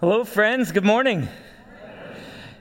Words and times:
Hello, 0.00 0.22
friends. 0.22 0.70
Good 0.70 0.84
morning. 0.84 1.26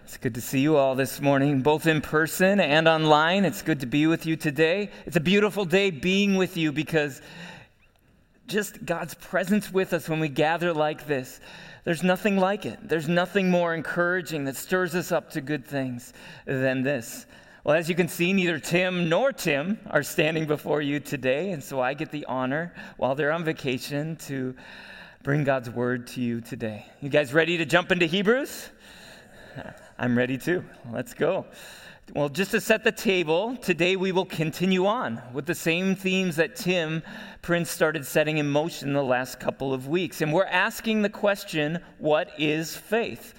It's 0.03 0.17
good 0.17 0.33
to 0.33 0.41
see 0.41 0.59
you 0.59 0.75
all 0.75 0.95
this 0.95 1.21
morning, 1.21 1.61
both 1.61 1.85
in 1.85 2.01
person 2.01 2.59
and 2.59 2.87
online. 2.87 3.45
It's 3.45 3.61
good 3.61 3.81
to 3.81 3.85
be 3.85 4.07
with 4.07 4.25
you 4.25 4.35
today. 4.35 4.89
It's 5.05 5.17
a 5.17 5.19
beautiful 5.19 5.63
day 5.63 5.91
being 5.91 6.33
with 6.37 6.57
you 6.57 6.71
because 6.71 7.21
just 8.47 8.83
God's 8.83 9.13
presence 9.13 9.71
with 9.71 9.93
us 9.93 10.09
when 10.09 10.19
we 10.19 10.29
gather 10.29 10.73
like 10.73 11.05
this. 11.05 11.39
There's 11.83 12.01
nothing 12.01 12.37
like 12.37 12.65
it. 12.65 12.79
There's 12.81 13.07
nothing 13.07 13.51
more 13.51 13.75
encouraging 13.75 14.45
that 14.45 14.55
stirs 14.55 14.95
us 14.95 15.11
up 15.11 15.29
to 15.33 15.39
good 15.39 15.63
things 15.63 16.13
than 16.47 16.81
this. 16.81 17.27
Well, 17.63 17.75
as 17.75 17.87
you 17.87 17.93
can 17.93 18.07
see, 18.07 18.33
neither 18.33 18.57
Tim 18.57 19.09
nor 19.09 19.31
Tim 19.31 19.77
are 19.91 20.01
standing 20.01 20.47
before 20.47 20.81
you 20.81 20.99
today, 20.99 21.51
and 21.51 21.63
so 21.63 21.81
I 21.81 21.93
get 21.93 22.09
the 22.09 22.25
honor 22.25 22.73
while 22.97 23.13
they're 23.13 23.31
on 23.31 23.43
vacation 23.43 24.15
to 24.25 24.55
bring 25.27 25.43
God's 25.43 25.69
word 25.69 26.07
to 26.07 26.21
you 26.21 26.39
today. 26.39 26.85
You 27.01 27.09
guys 27.09 27.33
ready 27.33 27.57
to 27.57 27.65
jump 27.65 27.91
into 27.91 28.05
Hebrews? 28.05 28.69
I'm 29.99 30.17
ready 30.17 30.37
too. 30.37 30.63
Let's 30.89 31.13
go. 31.13 31.45
Well, 32.15 32.29
just 32.29 32.51
to 32.51 32.61
set 32.61 32.85
the 32.85 32.93
table, 32.93 33.57
today 33.57 33.97
we 33.97 34.13
will 34.13 34.23
continue 34.23 34.85
on 34.85 35.21
with 35.33 35.45
the 35.45 35.53
same 35.53 35.97
themes 35.97 36.37
that 36.37 36.55
Tim 36.55 37.03
Prince 37.41 37.69
started 37.69 38.05
setting 38.05 38.37
in 38.37 38.47
motion 38.47 38.93
the 38.93 39.03
last 39.03 39.37
couple 39.37 39.73
of 39.73 39.89
weeks. 39.89 40.21
And 40.21 40.31
we're 40.31 40.45
asking 40.45 41.01
the 41.01 41.09
question 41.09 41.81
what 41.97 42.31
is 42.37 42.77
faith? 42.77 43.33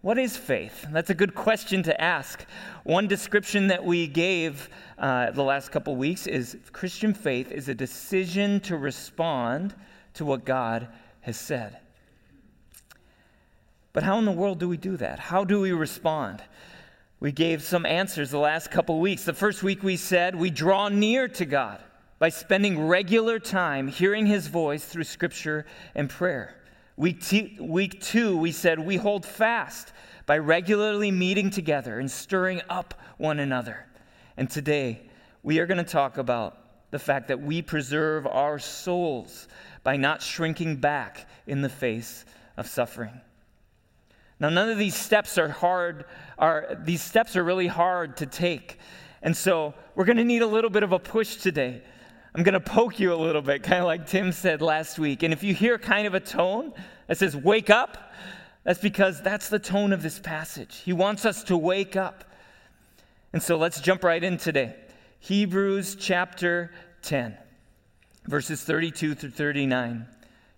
What 0.00 0.18
is 0.18 0.36
faith? 0.36 0.86
That's 0.90 1.10
a 1.10 1.14
good 1.14 1.36
question 1.36 1.84
to 1.84 2.00
ask. 2.00 2.44
One 2.82 3.06
description 3.06 3.68
that 3.68 3.84
we 3.84 4.08
gave 4.08 4.68
uh, 4.98 5.30
the 5.30 5.44
last 5.44 5.70
couple 5.70 5.92
of 5.92 6.00
weeks 6.00 6.26
is 6.26 6.56
Christian 6.72 7.14
faith 7.14 7.52
is 7.52 7.68
a 7.68 7.74
decision 7.74 8.58
to 8.62 8.76
respond 8.76 9.76
to 10.14 10.24
what 10.24 10.44
God 10.44 10.88
has 11.28 11.36
said. 11.36 11.76
But 13.92 14.02
how 14.02 14.18
in 14.18 14.24
the 14.24 14.32
world 14.32 14.58
do 14.58 14.66
we 14.66 14.78
do 14.78 14.96
that? 14.96 15.18
How 15.18 15.44
do 15.44 15.60
we 15.60 15.72
respond? 15.72 16.42
We 17.20 17.32
gave 17.32 17.62
some 17.62 17.84
answers 17.84 18.30
the 18.30 18.38
last 18.38 18.70
couple 18.70 18.98
weeks. 18.98 19.24
The 19.24 19.34
first 19.34 19.62
week 19.62 19.82
we 19.82 19.98
said 19.98 20.34
we 20.34 20.48
draw 20.48 20.88
near 20.88 21.28
to 21.28 21.44
God 21.44 21.82
by 22.18 22.30
spending 22.30 22.86
regular 22.86 23.38
time 23.38 23.88
hearing 23.88 24.24
his 24.24 24.46
voice 24.46 24.86
through 24.86 25.04
scripture 25.04 25.66
and 25.94 26.08
prayer. 26.08 26.54
Week 26.96 27.22
two, 27.22 27.50
week 27.60 28.00
two, 28.00 28.38
we 28.38 28.50
said 28.50 28.78
we 28.78 28.96
hold 28.96 29.26
fast 29.26 29.92
by 30.24 30.38
regularly 30.38 31.10
meeting 31.10 31.50
together 31.50 31.98
and 31.98 32.10
stirring 32.10 32.62
up 32.70 32.94
one 33.18 33.38
another. 33.38 33.86
And 34.38 34.48
today, 34.48 35.02
we 35.42 35.58
are 35.58 35.66
going 35.66 35.84
to 35.84 35.92
talk 35.92 36.16
about 36.16 36.56
the 36.90 36.98
fact 36.98 37.28
that 37.28 37.40
we 37.40 37.62
preserve 37.62 38.26
our 38.26 38.58
souls 38.58 39.48
by 39.82 39.96
not 39.96 40.22
shrinking 40.22 40.76
back 40.76 41.26
in 41.46 41.60
the 41.60 41.68
face 41.68 42.24
of 42.56 42.66
suffering. 42.66 43.20
Now, 44.40 44.48
none 44.50 44.70
of 44.70 44.78
these 44.78 44.94
steps 44.94 45.36
are 45.36 45.48
hard, 45.48 46.04
are, 46.38 46.78
these 46.84 47.02
steps 47.02 47.36
are 47.36 47.42
really 47.42 47.66
hard 47.66 48.18
to 48.18 48.26
take. 48.26 48.78
And 49.22 49.36
so 49.36 49.74
we're 49.94 50.04
going 50.04 50.18
to 50.18 50.24
need 50.24 50.42
a 50.42 50.46
little 50.46 50.70
bit 50.70 50.82
of 50.82 50.92
a 50.92 50.98
push 50.98 51.36
today. 51.36 51.82
I'm 52.34 52.44
going 52.44 52.54
to 52.54 52.60
poke 52.60 53.00
you 53.00 53.12
a 53.12 53.16
little 53.16 53.42
bit, 53.42 53.62
kind 53.64 53.80
of 53.80 53.86
like 53.86 54.06
Tim 54.06 54.32
said 54.32 54.62
last 54.62 54.98
week. 54.98 55.22
And 55.22 55.32
if 55.32 55.42
you 55.42 55.54
hear 55.54 55.76
kind 55.78 56.06
of 56.06 56.14
a 56.14 56.20
tone 56.20 56.72
that 57.08 57.18
says, 57.18 57.36
wake 57.36 57.70
up, 57.70 58.12
that's 58.62 58.80
because 58.80 59.22
that's 59.22 59.48
the 59.48 59.58
tone 59.58 59.92
of 59.92 60.02
this 60.02 60.18
passage. 60.18 60.82
He 60.84 60.92
wants 60.92 61.24
us 61.24 61.42
to 61.44 61.56
wake 61.56 61.96
up. 61.96 62.24
And 63.32 63.42
so 63.42 63.56
let's 63.56 63.80
jump 63.80 64.04
right 64.04 64.22
in 64.22 64.36
today. 64.36 64.76
Hebrews 65.20 65.96
chapter 65.96 66.70
10 67.02 67.36
verses 68.28 68.62
32 68.62 69.14
through 69.14 69.30
39. 69.30 70.06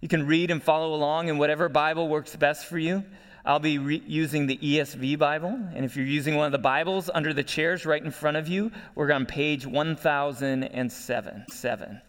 You 0.01 0.09
can 0.09 0.27
read 0.27 0.51
and 0.51 0.63
follow 0.63 0.93
along 0.95 1.29
in 1.29 1.39
whatever 1.39 1.69
Bible 1.69 2.09
works 2.09 2.35
best 2.35 2.67
for 2.67 2.79
you. 2.79 3.05
I'll 3.45 3.61
be 3.61 3.79
re- 3.79 4.03
using 4.07 4.47
the 4.47 4.59
ESV 4.59 5.19
Bible. 5.19 5.59
And 5.75 5.85
if 5.85 5.97
you're 5.97 6.05
using 6.05 6.37
one 6.37 6.47
of 6.47 6.53
the 6.53 6.59
Bibles 6.59 7.09
under 7.13 7.33
the 7.33 7.45
chairs 7.45 7.87
right 7.87 8.03
in 8.03 8.11
front 8.11 8.37
of 8.37 8.49
you, 8.49 8.73
we're 8.95 9.13
on 9.13 9.25
page 9.25 9.67
1007. 9.67 11.45
Seven. 11.49 12.01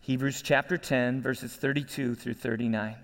Hebrews 0.00 0.42
chapter 0.42 0.78
10, 0.78 1.22
verses 1.22 1.54
32 1.54 2.14
through 2.14 2.34
39. 2.34 2.94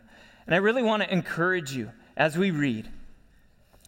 And 0.46 0.54
I 0.54 0.58
really 0.58 0.82
want 0.82 1.02
to 1.02 1.12
encourage 1.12 1.72
you 1.72 1.90
as 2.16 2.36
we 2.38 2.50
read, 2.50 2.88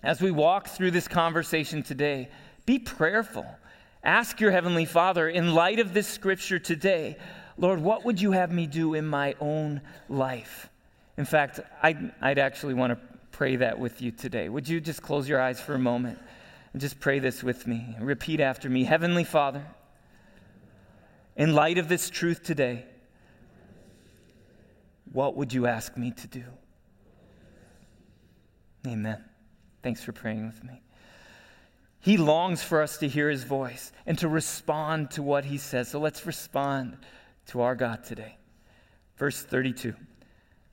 as 0.02 0.20
we 0.20 0.30
walk 0.30 0.68
through 0.68 0.90
this 0.90 1.08
conversation 1.08 1.82
today, 1.82 2.30
be 2.66 2.78
prayerful. 2.78 3.46
Ask 4.04 4.40
your 4.40 4.50
Heavenly 4.50 4.84
Father, 4.84 5.28
in 5.28 5.54
light 5.54 5.78
of 5.78 5.94
this 5.94 6.08
scripture 6.08 6.58
today, 6.58 7.16
Lord, 7.56 7.80
what 7.80 8.04
would 8.04 8.20
you 8.20 8.32
have 8.32 8.50
me 8.50 8.66
do 8.66 8.94
in 8.94 9.06
my 9.06 9.36
own 9.40 9.80
life? 10.08 10.68
In 11.16 11.24
fact, 11.24 11.60
I'd, 11.82 12.12
I'd 12.20 12.38
actually 12.38 12.74
want 12.74 12.92
to 12.92 12.98
pray 13.30 13.56
that 13.56 13.78
with 13.78 14.02
you 14.02 14.10
today. 14.10 14.48
Would 14.48 14.68
you 14.68 14.80
just 14.80 15.02
close 15.02 15.28
your 15.28 15.40
eyes 15.40 15.60
for 15.60 15.74
a 15.74 15.78
moment 15.78 16.18
and 16.72 16.80
just 16.80 16.98
pray 16.98 17.20
this 17.20 17.44
with 17.44 17.66
me? 17.66 17.96
Repeat 18.00 18.40
after 18.40 18.68
me 18.68 18.82
Heavenly 18.82 19.24
Father, 19.24 19.64
in 21.36 21.54
light 21.54 21.78
of 21.78 21.88
this 21.88 22.10
truth 22.10 22.42
today, 22.42 22.84
what 25.12 25.36
would 25.36 25.52
you 25.52 25.66
ask 25.66 25.96
me 25.96 26.10
to 26.10 26.26
do? 26.26 26.44
Amen. 28.86 29.22
Thanks 29.82 30.02
for 30.02 30.12
praying 30.12 30.46
with 30.46 30.64
me. 30.64 30.81
He 32.02 32.16
longs 32.16 32.64
for 32.64 32.82
us 32.82 32.98
to 32.98 33.08
hear 33.08 33.30
his 33.30 33.44
voice 33.44 33.92
and 34.06 34.18
to 34.18 34.28
respond 34.28 35.12
to 35.12 35.22
what 35.22 35.44
he 35.44 35.56
says. 35.56 35.88
So 35.88 36.00
let's 36.00 36.26
respond 36.26 36.96
to 37.46 37.60
our 37.60 37.76
God 37.76 38.02
today. 38.02 38.36
Verse 39.16 39.40
32. 39.40 39.94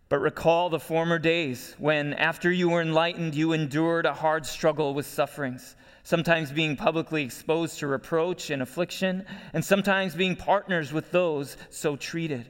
But 0.09 0.21
recall 0.21 0.71
the 0.71 0.79
former 0.79 1.19
days 1.19 1.75
when, 1.77 2.15
after 2.15 2.51
you 2.51 2.69
were 2.69 2.81
enlightened, 2.81 3.35
you 3.35 3.53
endured 3.53 4.07
a 4.07 4.13
hard 4.13 4.43
struggle 4.43 4.95
with 4.95 5.05
sufferings, 5.05 5.75
sometimes 6.01 6.51
being 6.51 6.75
publicly 6.75 7.21
exposed 7.21 7.77
to 7.77 7.87
reproach 7.87 8.49
and 8.49 8.63
affliction, 8.63 9.23
and 9.53 9.63
sometimes 9.63 10.15
being 10.15 10.35
partners 10.35 10.91
with 10.91 11.11
those 11.11 11.57
so 11.69 11.95
treated. 11.95 12.49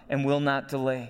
and 0.11 0.25
will 0.25 0.41
not 0.41 0.67
delay. 0.67 1.09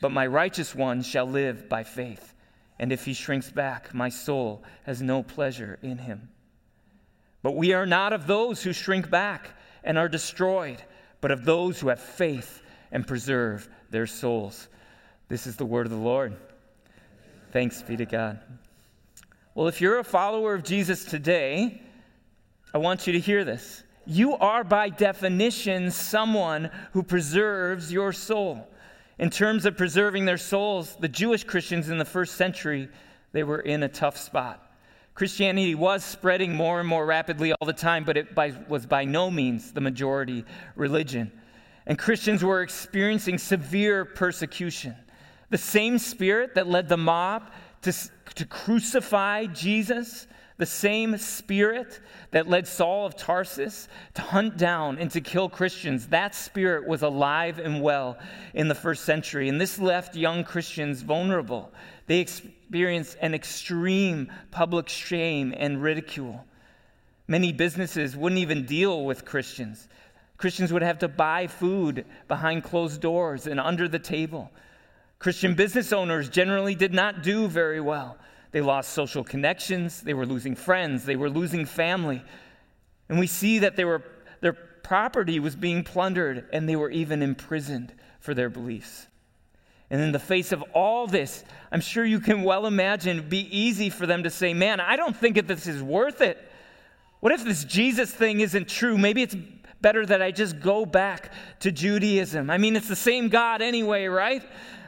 But 0.00 0.10
my 0.10 0.26
righteous 0.26 0.74
one 0.74 1.02
shall 1.02 1.26
live 1.26 1.68
by 1.68 1.84
faith. 1.84 2.34
And 2.78 2.90
if 2.90 3.04
he 3.04 3.12
shrinks 3.12 3.50
back, 3.50 3.94
my 3.94 4.08
soul 4.08 4.64
has 4.84 5.02
no 5.02 5.22
pleasure 5.22 5.78
in 5.82 5.98
him. 5.98 6.30
But 7.42 7.54
we 7.54 7.74
are 7.74 7.86
not 7.86 8.14
of 8.14 8.26
those 8.26 8.62
who 8.62 8.72
shrink 8.72 9.10
back 9.10 9.50
and 9.84 9.98
are 9.98 10.08
destroyed, 10.08 10.82
but 11.20 11.30
of 11.30 11.44
those 11.44 11.78
who 11.78 11.88
have 11.88 12.00
faith 12.00 12.62
and 12.90 13.06
preserve 13.06 13.68
their 13.90 14.06
souls. 14.06 14.68
This 15.28 15.46
is 15.46 15.56
the 15.56 15.66
word 15.66 15.86
of 15.86 15.92
the 15.92 15.98
Lord. 15.98 16.34
Thanks 17.52 17.82
be 17.82 17.96
to 17.98 18.06
God. 18.06 18.40
Well, 19.54 19.68
if 19.68 19.82
you're 19.82 19.98
a 19.98 20.04
follower 20.04 20.54
of 20.54 20.64
Jesus 20.64 21.04
today, 21.04 21.82
I 22.72 22.78
want 22.78 23.06
you 23.06 23.12
to 23.12 23.20
hear 23.20 23.44
this. 23.44 23.82
You 24.06 24.36
are, 24.36 24.64
by 24.64 24.88
definition, 24.88 25.90
someone 25.90 26.70
who 26.92 27.02
preserves 27.02 27.92
your 27.92 28.12
soul. 28.12 28.66
In 29.18 29.30
terms 29.30 29.66
of 29.66 29.76
preserving 29.76 30.24
their 30.24 30.38
souls, 30.38 30.96
the 30.98 31.08
Jewish 31.08 31.44
Christians 31.44 31.90
in 31.90 31.98
the 31.98 32.04
first 32.04 32.36
century, 32.36 32.88
they 33.32 33.42
were 33.42 33.60
in 33.60 33.82
a 33.82 33.88
tough 33.88 34.16
spot. 34.16 34.66
Christianity 35.14 35.74
was 35.74 36.02
spreading 36.02 36.54
more 36.54 36.80
and 36.80 36.88
more 36.88 37.04
rapidly 37.04 37.52
all 37.52 37.66
the 37.66 37.72
time, 37.74 38.04
but 38.04 38.16
it 38.16 38.34
by, 38.34 38.54
was 38.68 38.86
by 38.86 39.04
no 39.04 39.30
means 39.30 39.72
the 39.72 39.80
majority 39.80 40.44
religion. 40.76 41.30
And 41.86 41.98
Christians 41.98 42.42
were 42.42 42.62
experiencing 42.62 43.36
severe 43.36 44.04
persecution. 44.04 44.96
The 45.50 45.58
same 45.58 45.98
spirit 45.98 46.54
that 46.54 46.68
led 46.68 46.88
the 46.88 46.96
mob 46.96 47.50
to, 47.82 47.92
to 48.36 48.46
crucify 48.46 49.46
Jesus, 49.46 50.26
the 50.60 50.66
same 50.66 51.16
spirit 51.16 52.00
that 52.30 52.46
led 52.46 52.68
Saul 52.68 53.06
of 53.06 53.16
Tarsus 53.16 53.88
to 54.14 54.22
hunt 54.22 54.58
down 54.58 54.98
and 54.98 55.10
to 55.10 55.20
kill 55.20 55.48
Christians, 55.48 56.06
that 56.08 56.34
spirit 56.34 56.86
was 56.86 57.02
alive 57.02 57.58
and 57.58 57.82
well 57.82 58.18
in 58.52 58.68
the 58.68 58.74
first 58.74 59.04
century. 59.04 59.48
And 59.48 59.58
this 59.58 59.78
left 59.78 60.14
young 60.14 60.44
Christians 60.44 61.00
vulnerable. 61.00 61.72
They 62.06 62.18
experienced 62.18 63.16
an 63.22 63.32
extreme 63.32 64.30
public 64.50 64.88
shame 64.88 65.54
and 65.56 65.82
ridicule. 65.82 66.44
Many 67.26 67.52
businesses 67.52 68.14
wouldn't 68.14 68.40
even 68.40 68.66
deal 68.66 69.04
with 69.04 69.24
Christians. 69.24 69.88
Christians 70.36 70.72
would 70.74 70.82
have 70.82 70.98
to 70.98 71.08
buy 71.08 71.46
food 71.46 72.04
behind 72.28 72.64
closed 72.64 73.00
doors 73.00 73.46
and 73.46 73.58
under 73.58 73.88
the 73.88 73.98
table. 73.98 74.50
Christian 75.18 75.54
business 75.54 75.92
owners 75.92 76.28
generally 76.28 76.74
did 76.74 76.92
not 76.92 77.22
do 77.22 77.48
very 77.48 77.80
well. 77.80 78.18
They 78.52 78.60
lost 78.60 78.90
social 78.92 79.22
connections, 79.22 80.00
they 80.00 80.14
were 80.14 80.26
losing 80.26 80.56
friends, 80.56 81.04
they 81.04 81.16
were 81.16 81.30
losing 81.30 81.64
family. 81.64 82.22
And 83.08 83.18
we 83.18 83.26
see 83.26 83.60
that 83.60 83.76
they 83.76 83.84
were, 83.84 84.02
their 84.40 84.52
property 84.52 85.38
was 85.38 85.54
being 85.54 85.84
plundered 85.84 86.48
and 86.52 86.68
they 86.68 86.76
were 86.76 86.90
even 86.90 87.22
imprisoned 87.22 87.92
for 88.18 88.34
their 88.34 88.48
beliefs. 88.48 89.06
And 89.90 90.00
in 90.00 90.12
the 90.12 90.20
face 90.20 90.52
of 90.52 90.62
all 90.72 91.06
this, 91.06 91.44
I'm 91.72 91.80
sure 91.80 92.04
you 92.04 92.20
can 92.20 92.42
well 92.44 92.66
imagine 92.66 93.18
it'd 93.18 93.30
be 93.30 93.56
easy 93.56 93.90
for 93.90 94.06
them 94.06 94.22
to 94.22 94.30
say, 94.30 94.54
Man, 94.54 94.78
I 94.80 94.94
don't 94.94 95.16
think 95.16 95.34
that 95.36 95.48
this 95.48 95.66
is 95.66 95.82
worth 95.82 96.20
it. 96.20 96.38
What 97.18 97.32
if 97.32 97.44
this 97.44 97.64
Jesus 97.64 98.10
thing 98.12 98.40
isn't 98.40 98.68
true? 98.68 98.96
Maybe 98.96 99.22
it's 99.22 99.36
better 99.80 100.06
that 100.06 100.22
I 100.22 100.30
just 100.30 100.60
go 100.60 100.86
back 100.86 101.32
to 101.60 101.72
Judaism. 101.72 102.50
I 102.50 102.58
mean, 102.58 102.76
it's 102.76 102.88
the 102.88 102.96
same 102.96 103.28
God 103.28 103.62
anyway, 103.62 104.06
right? 104.06 104.42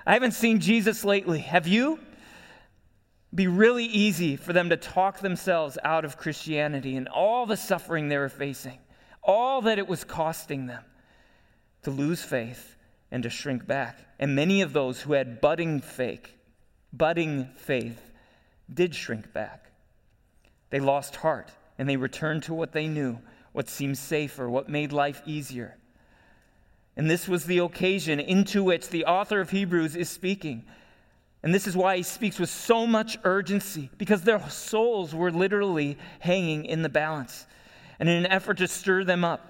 I 0.06 0.14
haven't 0.14 0.32
seen 0.32 0.60
Jesus 0.60 1.04
lately. 1.04 1.40
Have 1.40 1.66
you? 1.66 1.98
Be 3.34 3.46
really 3.46 3.86
easy 3.86 4.36
for 4.36 4.52
them 4.52 4.68
to 4.70 4.76
talk 4.76 5.20
themselves 5.20 5.78
out 5.84 6.04
of 6.04 6.18
Christianity 6.18 6.96
and 6.96 7.08
all 7.08 7.46
the 7.46 7.56
suffering 7.56 8.08
they 8.08 8.18
were 8.18 8.28
facing, 8.28 8.78
all 9.22 9.62
that 9.62 9.78
it 9.78 9.88
was 9.88 10.04
costing 10.04 10.66
them 10.66 10.84
to 11.82 11.90
lose 11.90 12.22
faith 12.22 12.76
and 13.10 13.22
to 13.22 13.30
shrink 13.30 13.66
back. 13.66 13.98
And 14.18 14.34
many 14.34 14.62
of 14.62 14.72
those 14.72 15.00
who 15.00 15.14
had 15.14 15.40
budding 15.40 15.80
faith, 15.80 16.32
budding 16.92 17.48
faith, 17.56 18.10
did 18.72 18.94
shrink 18.94 19.32
back. 19.32 19.70
They 20.70 20.80
lost 20.80 21.16
heart 21.16 21.50
and 21.78 21.88
they 21.88 21.96
returned 21.96 22.42
to 22.44 22.54
what 22.54 22.72
they 22.72 22.86
knew, 22.86 23.18
what 23.52 23.68
seemed 23.68 23.98
safer, 23.98 24.48
what 24.48 24.68
made 24.68 24.92
life 24.92 25.22
easier. 25.26 25.76
And 26.96 27.10
this 27.10 27.26
was 27.26 27.44
the 27.44 27.58
occasion 27.58 28.20
into 28.20 28.62
which 28.62 28.88
the 28.88 29.06
author 29.06 29.40
of 29.40 29.50
Hebrews 29.50 29.96
is 29.96 30.08
speaking. 30.08 30.64
And 31.42 31.52
this 31.52 31.66
is 31.66 31.76
why 31.76 31.96
he 31.96 32.02
speaks 32.02 32.38
with 32.38 32.50
so 32.50 32.86
much 32.86 33.18
urgency, 33.24 33.90
because 33.98 34.22
their 34.22 34.48
souls 34.48 35.14
were 35.14 35.32
literally 35.32 35.98
hanging 36.20 36.64
in 36.64 36.82
the 36.82 36.88
balance. 36.88 37.46
And 37.98 38.08
in 38.08 38.24
an 38.24 38.30
effort 38.30 38.58
to 38.58 38.68
stir 38.68 39.04
them 39.04 39.24
up, 39.24 39.48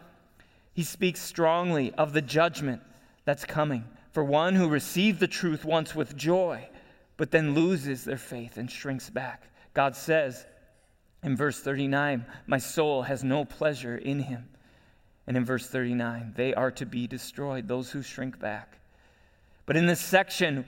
he 0.72 0.84
speaks 0.84 1.20
strongly 1.20 1.92
of 1.94 2.12
the 2.12 2.22
judgment 2.22 2.80
that's 3.24 3.44
coming 3.44 3.84
for 4.12 4.24
one 4.24 4.54
who 4.54 4.68
received 4.68 5.20
the 5.20 5.26
truth 5.26 5.64
once 5.64 5.94
with 5.94 6.16
joy, 6.16 6.68
but 7.16 7.30
then 7.30 7.54
loses 7.54 8.04
their 8.04 8.18
faith 8.18 8.56
and 8.56 8.70
shrinks 8.70 9.10
back. 9.10 9.44
God 9.74 9.96
says 9.96 10.46
in 11.22 11.36
verse 11.36 11.60
39, 11.60 12.24
My 12.46 12.58
soul 12.58 13.02
has 13.02 13.24
no 13.24 13.44
pleasure 13.44 13.96
in 13.96 14.20
him. 14.20 14.48
And 15.26 15.36
in 15.36 15.44
verse 15.44 15.66
39, 15.68 16.34
they 16.36 16.52
are 16.52 16.70
to 16.72 16.84
be 16.84 17.06
destroyed, 17.06 17.68
those 17.68 17.90
who 17.90 18.02
shrink 18.02 18.38
back. 18.38 18.78
But 19.66 19.76
in 19.76 19.86
this 19.86 20.00
section, 20.00 20.64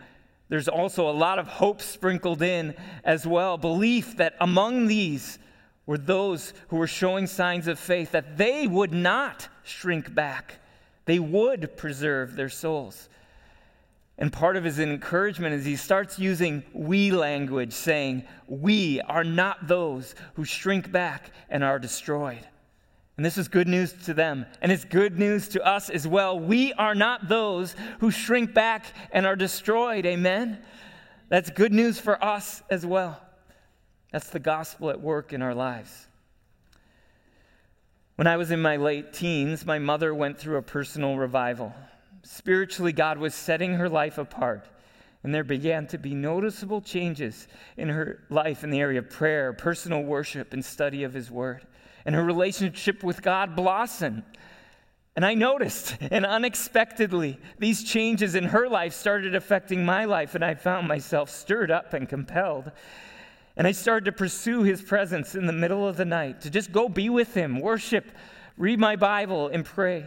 there's 0.49 0.69
also 0.69 1.09
a 1.09 1.13
lot 1.13 1.39
of 1.39 1.47
hope 1.47 1.81
sprinkled 1.81 2.43
in 2.43 2.75
as 3.03 3.27
well. 3.27 3.57
Belief 3.57 4.17
that 4.19 4.35
among 4.41 4.87
these 4.87 5.39
were 5.87 5.99
those 5.99 6.53
who 6.69 6.77
were 6.77 6.87
showing 6.87 7.27
signs 7.27 7.67
of 7.67 7.79
faith, 7.79 8.13
that 8.13 8.37
they 8.37 8.67
would 8.67 8.93
not 8.93 9.49
shrink 9.63 10.15
back, 10.15 10.55
they 11.07 11.19
would 11.19 11.77
preserve 11.77 12.37
their 12.37 12.49
souls. 12.49 13.09
And 14.17 14.33
part 14.33 14.57
of 14.57 14.65
his 14.65 14.79
encouragement 14.79 15.55
is 15.55 15.65
he 15.65 15.77
starts 15.77 16.19
using 16.19 16.63
we 16.73 17.11
language, 17.11 17.73
saying, 17.73 18.25
We 18.47 19.01
are 19.01 19.25
not 19.25 19.67
those 19.67 20.15
who 20.35 20.45
shrink 20.45 20.93
back 20.93 21.31
and 21.51 21.65
are 21.65 21.81
destroyed. 21.81 22.47
And 23.17 23.25
this 23.25 23.39
is 23.39 23.47
good 23.47 23.69
news 23.69 23.93
to 24.07 24.15
them, 24.15 24.45
and 24.61 24.73
it's 24.73 24.85
good 24.85 25.19
news 25.19 25.49
to 25.51 25.65
us 25.65 25.89
as 25.89 26.07
well. 26.07 26.39
We 26.39 26.73
are 26.73 26.97
not 26.97 27.29
those 27.29 27.77
who 28.01 28.11
shrink 28.11 28.53
back 28.53 28.87
and 29.13 29.25
are 29.25 29.37
destroyed. 29.37 30.05
Amen? 30.05 30.59
That's 31.29 31.49
good 31.51 31.73
news 31.73 32.01
for 32.01 32.23
us 32.23 32.63
as 32.71 32.85
well. 32.85 33.21
That's 34.11 34.31
the 34.31 34.41
gospel 34.41 34.91
at 34.91 35.01
work 35.01 35.33
in 35.33 35.43
our 35.43 35.55
lives. 35.55 36.09
When 38.17 38.27
I 38.27 38.37
was 38.37 38.51
in 38.51 38.61
my 38.61 38.77
late 38.77 39.13
teens, 39.13 39.65
my 39.65 39.79
mother 39.79 40.13
went 40.13 40.39
through 40.39 40.57
a 40.57 40.63
personal 40.63 41.17
revival. 41.17 41.73
Spiritually, 42.23 42.93
God 42.93 43.19
was 43.19 43.35
setting 43.35 43.75
her 43.75 43.89
life 43.89 44.19
apart, 44.19 44.67
and 45.23 45.33
there 45.33 45.45
began 45.45 45.87
to 45.89 45.99
be 45.99 46.15
noticeable 46.15 46.81
changes 46.81 47.47
in 47.77 47.89
her 47.91 48.25
life 48.29 48.65
in 48.65 48.71
the 48.71 48.81
area 48.81 48.99
of 48.99 49.09
prayer, 49.11 49.53
personal 49.53 50.03
worship, 50.03 50.53
and 50.53 50.65
study 50.65 51.05
of 51.05 51.15
His 51.15 51.31
Word 51.31 51.65
and 52.05 52.15
her 52.15 52.25
relationship 52.25 53.03
with 53.03 53.23
God 53.23 53.57
blossom. 53.57 54.25
And 55.17 55.25
I 55.25 55.35
noticed, 55.35 55.97
and 56.01 56.27
unexpectedly, 56.27 57.39
these 57.59 57.85
changes 57.85 58.35
in 58.35 58.45
her 58.45 58.69
life 58.69 58.93
started 58.93 59.35
affecting 59.35 59.85
my 59.85 60.07
life, 60.07 60.35
and 60.35 60.45
I 60.45 60.55
found 60.55 60.89
myself 60.89 61.31
stirred 61.31 61.71
up 61.71 61.95
and 61.95 62.09
compelled. 62.09 62.73
And 63.57 63.67
I 63.67 63.73
started 63.73 64.07
to 64.07 64.13
pursue 64.13 64.65
his 64.65 64.83
presence 64.83 65.37
in 65.37 65.47
the 65.47 65.53
middle 65.53 65.87
of 65.87 65.97
the 65.97 66.05
night, 66.05 66.41
to 66.41 66.51
just 66.51 66.73
go 66.73 66.89
be 66.89 67.09
with 67.09 67.33
him, 67.35 67.61
worship, 67.61 68.11
read 68.59 68.81
my 68.81 68.97
Bible, 68.97 69.49
and 69.49 69.65
pray. 69.65 70.05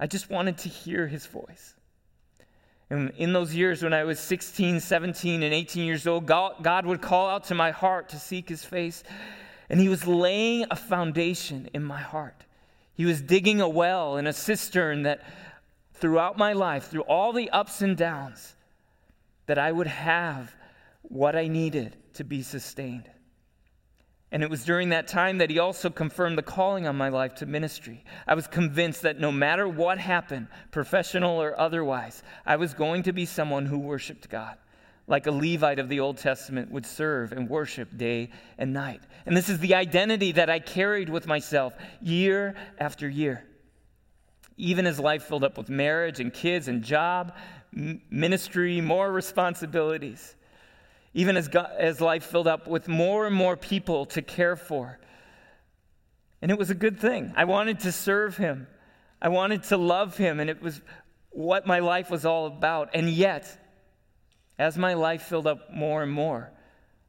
I 0.00 0.06
just 0.06 0.30
wanted 0.30 0.56
to 0.58 0.70
hear 0.70 1.06
his 1.06 1.26
voice. 1.26 1.74
And 2.88 3.10
in 3.16 3.32
those 3.32 3.54
years 3.54 3.82
when 3.82 3.92
I 3.92 4.04
was 4.04 4.20
16, 4.20 4.80
17, 4.80 5.42
and 5.42 5.52
18 5.52 5.84
years 5.84 6.06
old, 6.06 6.24
God 6.24 6.86
would 6.86 7.02
call 7.02 7.28
out 7.28 7.44
to 7.44 7.54
my 7.54 7.72
heart 7.72 8.08
to 8.10 8.18
seek 8.18 8.48
his 8.48 8.64
face. 8.64 9.02
And 9.68 9.80
he 9.80 9.88
was 9.88 10.06
laying 10.06 10.66
a 10.70 10.76
foundation 10.76 11.68
in 11.74 11.82
my 11.82 12.00
heart. 12.00 12.44
He 12.94 13.04
was 13.04 13.20
digging 13.20 13.60
a 13.60 13.68
well 13.68 14.16
in 14.16 14.26
a 14.26 14.32
cistern 14.32 15.02
that 15.02 15.22
throughout 15.94 16.38
my 16.38 16.52
life, 16.52 16.88
through 16.88 17.02
all 17.02 17.32
the 17.32 17.50
ups 17.50 17.82
and 17.82 17.96
downs, 17.96 18.54
that 19.46 19.58
I 19.58 19.72
would 19.72 19.86
have 19.86 20.54
what 21.02 21.36
I 21.36 21.48
needed 21.48 21.96
to 22.14 22.24
be 22.24 22.42
sustained. 22.42 23.10
And 24.32 24.42
it 24.42 24.50
was 24.50 24.64
during 24.64 24.88
that 24.88 25.06
time 25.06 25.38
that 25.38 25.50
he 25.50 25.58
also 25.58 25.88
confirmed 25.88 26.36
the 26.36 26.42
calling 26.42 26.86
on 26.86 26.96
my 26.96 27.08
life 27.08 27.36
to 27.36 27.46
ministry. 27.46 28.04
I 28.26 28.34
was 28.34 28.46
convinced 28.46 29.02
that 29.02 29.20
no 29.20 29.30
matter 29.30 29.68
what 29.68 29.98
happened, 29.98 30.48
professional 30.72 31.40
or 31.40 31.58
otherwise, 31.58 32.22
I 32.44 32.56
was 32.56 32.74
going 32.74 33.04
to 33.04 33.12
be 33.12 33.24
someone 33.24 33.66
who 33.66 33.78
worshiped 33.78 34.28
God 34.28 34.56
like 35.08 35.26
a 35.26 35.30
Levite 35.30 35.78
of 35.78 35.88
the 35.88 36.00
Old 36.00 36.18
Testament 36.18 36.70
would 36.70 36.84
serve 36.84 37.32
and 37.32 37.48
worship 37.48 37.96
day 37.96 38.30
and 38.58 38.72
night. 38.72 39.00
And 39.24 39.36
this 39.36 39.48
is 39.48 39.58
the 39.60 39.74
identity 39.74 40.32
that 40.32 40.50
I 40.50 40.58
carried 40.58 41.08
with 41.08 41.26
myself 41.26 41.74
year 42.00 42.54
after 42.78 43.08
year. 43.08 43.44
Even 44.56 44.86
as 44.86 44.98
life 44.98 45.24
filled 45.24 45.44
up 45.44 45.58
with 45.58 45.68
marriage 45.68 46.18
and 46.18 46.32
kids 46.32 46.66
and 46.66 46.82
job, 46.82 47.34
ministry, 47.72 48.80
more 48.80 49.12
responsibilities. 49.12 50.34
Even 51.14 51.36
as, 51.36 51.48
God, 51.48 51.70
as 51.78 52.00
life 52.00 52.24
filled 52.24 52.48
up 52.48 52.66
with 52.66 52.88
more 52.88 53.26
and 53.26 53.36
more 53.36 53.56
people 53.56 54.06
to 54.06 54.22
care 54.22 54.56
for. 54.56 54.98
And 56.42 56.50
it 56.50 56.58
was 56.58 56.70
a 56.70 56.74
good 56.74 56.98
thing. 56.98 57.32
I 57.36 57.44
wanted 57.44 57.80
to 57.80 57.92
serve 57.92 58.36
Him, 58.36 58.66
I 59.22 59.28
wanted 59.28 59.62
to 59.64 59.76
love 59.76 60.16
Him, 60.16 60.40
and 60.40 60.50
it 60.50 60.60
was 60.60 60.80
what 61.30 61.66
my 61.66 61.78
life 61.78 62.10
was 62.10 62.24
all 62.24 62.46
about. 62.46 62.90
And 62.94 63.08
yet, 63.08 63.65
as 64.58 64.78
my 64.78 64.94
life 64.94 65.22
filled 65.22 65.46
up 65.46 65.72
more 65.72 66.02
and 66.02 66.12
more, 66.12 66.50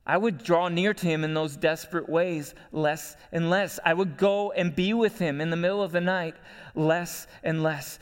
I 0.06 0.18
would 0.18 0.42
draw 0.42 0.70
near 0.70 0.94
to 0.94 1.06
him 1.06 1.26
in 1.26 1.34
those 1.34 1.58
desperate 1.58 2.08
ways 2.08 2.56
less 2.72 3.18
and 3.32 3.50
less. 3.50 3.78
I 3.84 3.94
would 3.94 4.18
go 4.18 4.52
and 4.52 4.74
be 4.74 4.94
with 4.94 5.20
him 5.20 5.42
in 5.42 5.50
the 5.50 5.58
middle 5.58 5.84
of 5.84 5.92
the 5.92 6.02
night 6.02 6.36
less 6.76 7.28
and 7.44 7.62
less. 7.62 8.00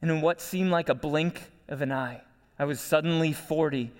And 0.00 0.10
in 0.10 0.22
what 0.22 0.40
seemed 0.40 0.70
like 0.70 0.88
a 0.88 0.94
blink 0.94 1.42
of 1.68 1.82
an 1.82 1.92
eye, 1.92 2.22
I 2.58 2.64
was 2.64 2.80
suddenly 2.80 3.34
40, 3.34 3.92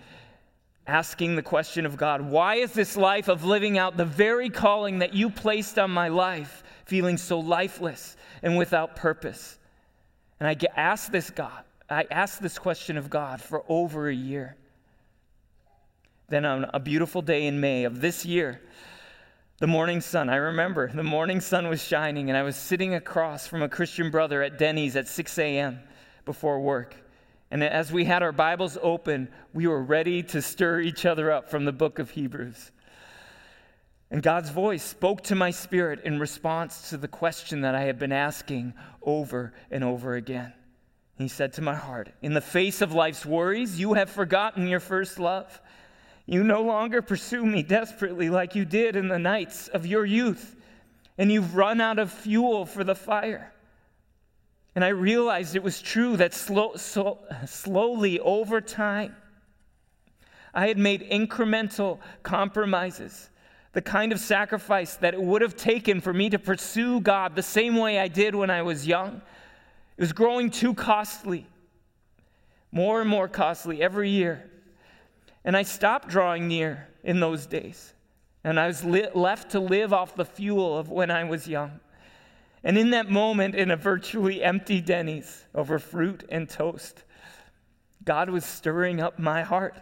asking 0.87 1.37
the 1.37 1.43
question 1.43 1.85
of 1.85 1.99
God, 1.99 2.23
why 2.23 2.57
is 2.57 2.73
this 2.73 2.97
life 2.97 3.29
of 3.29 3.45
living 3.45 3.77
out 3.77 3.99
the 3.99 4.07
very 4.07 4.49
calling 4.49 5.01
that 5.01 5.13
you 5.13 5.29
placed 5.29 5.79
on 5.79 5.91
my 5.91 6.09
life 6.09 6.63
feeling 6.87 7.19
so 7.19 7.39
lifeless 7.39 8.17
and 8.43 8.57
without 8.57 8.97
purpose? 8.97 9.59
And 10.41 10.49
I 10.49 10.57
asked 10.75 11.13
this 11.13 11.29
God, 11.29 11.65
I 11.91 12.07
asked 12.11 12.43
this 12.43 12.59
question 12.59 12.97
of 12.97 13.09
God 13.09 13.41
for 13.41 13.65
over 13.69 14.09
a 14.09 14.15
year. 14.15 14.57
Then, 16.29 16.45
on 16.45 16.67
a 16.75 16.81
beautiful 16.81 17.23
day 17.23 17.47
in 17.47 17.61
May 17.61 17.85
of 17.85 18.01
this 18.01 18.27
year, 18.27 18.61
the 19.59 19.67
morning 19.67 20.03
sun, 20.03 20.29
I 20.29 20.37
remember 20.37 20.93
the 20.93 21.03
morning 21.03 21.41
sun 21.41 21.69
was 21.69 21.83
shining, 21.83 22.29
and 22.29 22.37
I 22.37 22.43
was 22.43 22.57
sitting 22.57 22.95
across 22.95 23.47
from 23.47 23.63
a 23.63 23.69
Christian 23.69 24.11
brother 24.11 24.43
at 24.43 24.59
Denny's 24.59 24.95
at 24.95 25.09
6 25.09 25.39
a.m. 25.39 25.81
before 26.27 26.61
work. 26.61 26.95
And 27.51 27.65
as 27.65 27.91
we 27.91 28.05
had 28.05 28.23
our 28.23 28.33
Bibles 28.33 28.77
open, 28.83 29.29
we 29.55 29.67
were 29.67 29.83
ready 29.83 30.23
to 30.25 30.43
stir 30.43 30.81
each 30.81 31.07
other 31.07 31.33
up 31.33 31.49
from 31.49 31.65
the 31.65 31.73
book 31.73 31.99
of 31.99 32.11
Hebrews. 32.11 32.71
And 34.11 34.23
God's 34.23 34.51
voice 34.51 34.83
spoke 34.83 35.23
to 35.25 35.35
my 35.35 35.51
spirit 35.51 36.01
in 36.05 36.21
response 36.21 36.91
to 36.91 36.99
the 36.99 37.09
question 37.09 37.63
that 37.63 37.75
I 37.75 37.83
had 37.83 37.99
been 37.99 38.13
asking 38.13 38.75
over 39.03 39.55
and 39.71 39.83
over 39.83 40.15
again. 40.15 40.53
He 41.19 41.27
said 41.27 41.53
to 41.55 41.63
my 41.63 41.75
heart, 41.75 42.11
In 42.23 42.33
the 42.33 42.41
face 42.41 42.81
of 42.81 42.93
life's 42.93 43.27
worries, 43.27 43.79
you 43.79 43.95
have 43.95 44.09
forgotten 44.09 44.69
your 44.69 44.79
first 44.79 45.19
love. 45.19 45.61
You 46.27 46.45
no 46.45 46.63
longer 46.63 47.03
pursue 47.03 47.45
me 47.45 47.65
desperately 47.65 48.31
like 48.31 48.55
you 48.55 48.65
did 48.65 48.95
in 48.95 49.09
the 49.09 49.19
nights 49.19 49.67
of 49.67 49.85
your 49.85 50.07
youth, 50.07 50.55
and 51.17 51.33
you've 51.33 51.57
run 51.57 51.81
out 51.81 51.99
of 51.99 52.13
fuel 52.13 52.65
for 52.67 52.85
the 52.85 52.95
fire. 52.95 53.53
And 54.77 54.85
I 54.85 54.89
realized 54.89 55.57
it 55.57 55.63
was 55.63 55.83
true 55.83 56.17
that 56.19 56.35
slow, 56.35 56.77
so, 56.77 57.19
slowly 57.47 58.21
over 58.21 58.61
time, 58.61 59.17
I 60.55 60.69
had 60.69 60.79
made 60.79 61.11
incremental 61.11 61.99
compromises, 62.23 63.31
the 63.73 63.83
kind 63.83 64.13
of 64.13 64.21
sacrifice 64.21 64.95
that 64.97 65.15
it 65.15 65.21
would 65.21 65.43
have 65.43 65.57
taken 65.57 66.01
for 66.01 66.13
me 66.13 66.31
to 66.31 66.39
pursue 66.39 67.01
God 67.01 67.35
the 67.35 67.43
same 67.43 67.77
way 67.77 67.99
I 67.99 68.07
did 68.07 68.37
when 68.37 68.51
I 68.51 68.63
was 68.63 68.87
young. 68.87 69.21
It 69.99 70.03
was 70.03 70.13
growing 70.13 70.51
too 70.51 70.75
costly, 70.75 71.45
more 72.71 73.01
and 73.01 73.11
more 73.11 73.27
costly 73.27 73.83
every 73.83 74.11
year. 74.11 74.49
And 75.45 75.57
I 75.57 75.65
stopped 75.65 76.07
drawing 76.07 76.47
near 76.47 76.87
in 77.03 77.19
those 77.19 77.47
days. 77.47 77.95
And 78.45 78.61
I 78.61 78.69
was 78.69 78.85
li- 78.85 79.09
left 79.13 79.51
to 79.51 79.61
live 79.61 79.93
off 79.93 80.15
the 80.15 80.25
fuel 80.25 80.79
of 80.79 80.89
when 80.89 81.11
I 81.11 81.25
was 81.25 81.49
young. 81.49 81.81
And 82.63 82.79
in 82.79 82.91
that 82.91 83.11
moment, 83.11 83.57
in 83.57 83.73
a 83.73 83.77
virtually 83.77 84.41
empty 84.41 84.81
Denny's 84.81 85.45
over 85.53 85.81
fruit 85.81 86.25
and 86.29 86.49
toast, 86.49 87.03
God 88.05 88.31
was 88.31 88.45
stirring 88.45 89.01
up 89.01 89.19
my 89.19 89.43
heart 89.43 89.77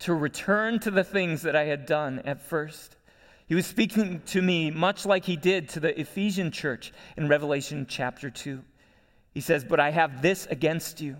to 0.00 0.14
return 0.14 0.78
to 0.80 0.92
the 0.92 1.02
things 1.02 1.42
that 1.42 1.56
I 1.56 1.64
had 1.64 1.84
done 1.84 2.20
at 2.20 2.40
first. 2.40 2.94
He 3.48 3.56
was 3.56 3.66
speaking 3.66 4.22
to 4.26 4.40
me 4.40 4.70
much 4.70 5.04
like 5.04 5.24
he 5.24 5.36
did 5.36 5.68
to 5.70 5.80
the 5.80 5.98
Ephesian 5.98 6.52
church 6.52 6.92
in 7.16 7.26
Revelation 7.26 7.86
chapter 7.88 8.30
2. 8.30 8.62
He 9.36 9.42
says, 9.42 9.64
But 9.64 9.80
I 9.80 9.90
have 9.90 10.22
this 10.22 10.46
against 10.46 11.02
you, 11.02 11.18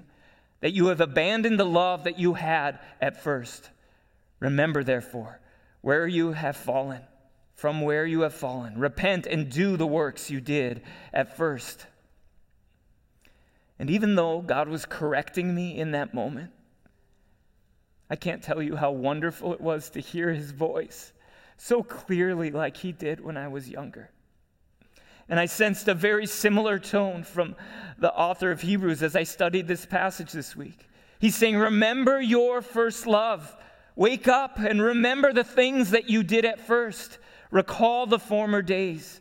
that 0.61 0.73
you 0.73 0.87
have 0.87 1.03
abandoned 1.03 1.61
the 1.61 1.67
love 1.67 2.05
that 2.05 2.19
you 2.19 2.33
had 2.33 2.79
at 2.99 3.23
first. 3.23 3.69
Remember, 4.41 4.83
therefore, 4.83 5.39
where 5.83 6.07
you 6.07 6.33
have 6.33 6.57
fallen, 6.57 7.03
from 7.57 7.83
where 7.83 8.07
you 8.07 8.23
have 8.23 8.33
fallen. 8.33 8.79
Repent 8.79 9.27
and 9.27 9.51
do 9.51 9.77
the 9.77 9.87
works 9.87 10.31
you 10.31 10.41
did 10.41 10.81
at 11.13 11.37
first. 11.37 11.87
And 13.79 13.91
even 13.91 14.15
though 14.15 14.41
God 14.41 14.71
was 14.71 14.87
correcting 14.87 15.55
me 15.55 15.79
in 15.79 15.91
that 15.91 16.15
moment, 16.15 16.53
I 18.09 18.17
can't 18.17 18.43
tell 18.43 18.63
you 18.63 18.77
how 18.77 18.93
wonderful 18.93 19.53
it 19.53 19.61
was 19.61 19.91
to 19.91 20.01
hear 20.01 20.33
his 20.33 20.53
voice 20.53 21.13
so 21.59 21.83
clearly, 21.83 22.51
like 22.51 22.79
he 22.79 22.93
did 22.93 23.21
when 23.21 23.37
I 23.37 23.49
was 23.49 23.69
younger. 23.69 24.09
And 25.29 25.41
I 25.41 25.47
sensed 25.47 25.89
a 25.89 25.95
very 25.95 26.27
similar 26.27 26.79
tone 26.79 27.25
from 27.25 27.57
the 27.99 28.13
author 28.13 28.51
of 28.51 28.61
Hebrews 28.61 29.03
as 29.03 29.17
I 29.17 29.25
studied 29.25 29.67
this 29.67 29.87
passage 29.87 30.33
this 30.33 30.55
week. 30.55 30.89
He's 31.19 31.35
saying, 31.35 31.57
Remember 31.57 32.21
your 32.21 32.63
first 32.63 33.07
love. 33.07 33.57
Wake 33.97 34.29
up 34.29 34.59
and 34.59 34.81
remember 34.81 35.33
the 35.33 35.45
things 35.45 35.91
that 35.91 36.11
you 36.11 36.23
did 36.23 36.45
at 36.45 36.61
first. 36.61 37.19
Recall 37.51 38.07
the 38.07 38.19
former 38.19 38.61
days 38.61 39.21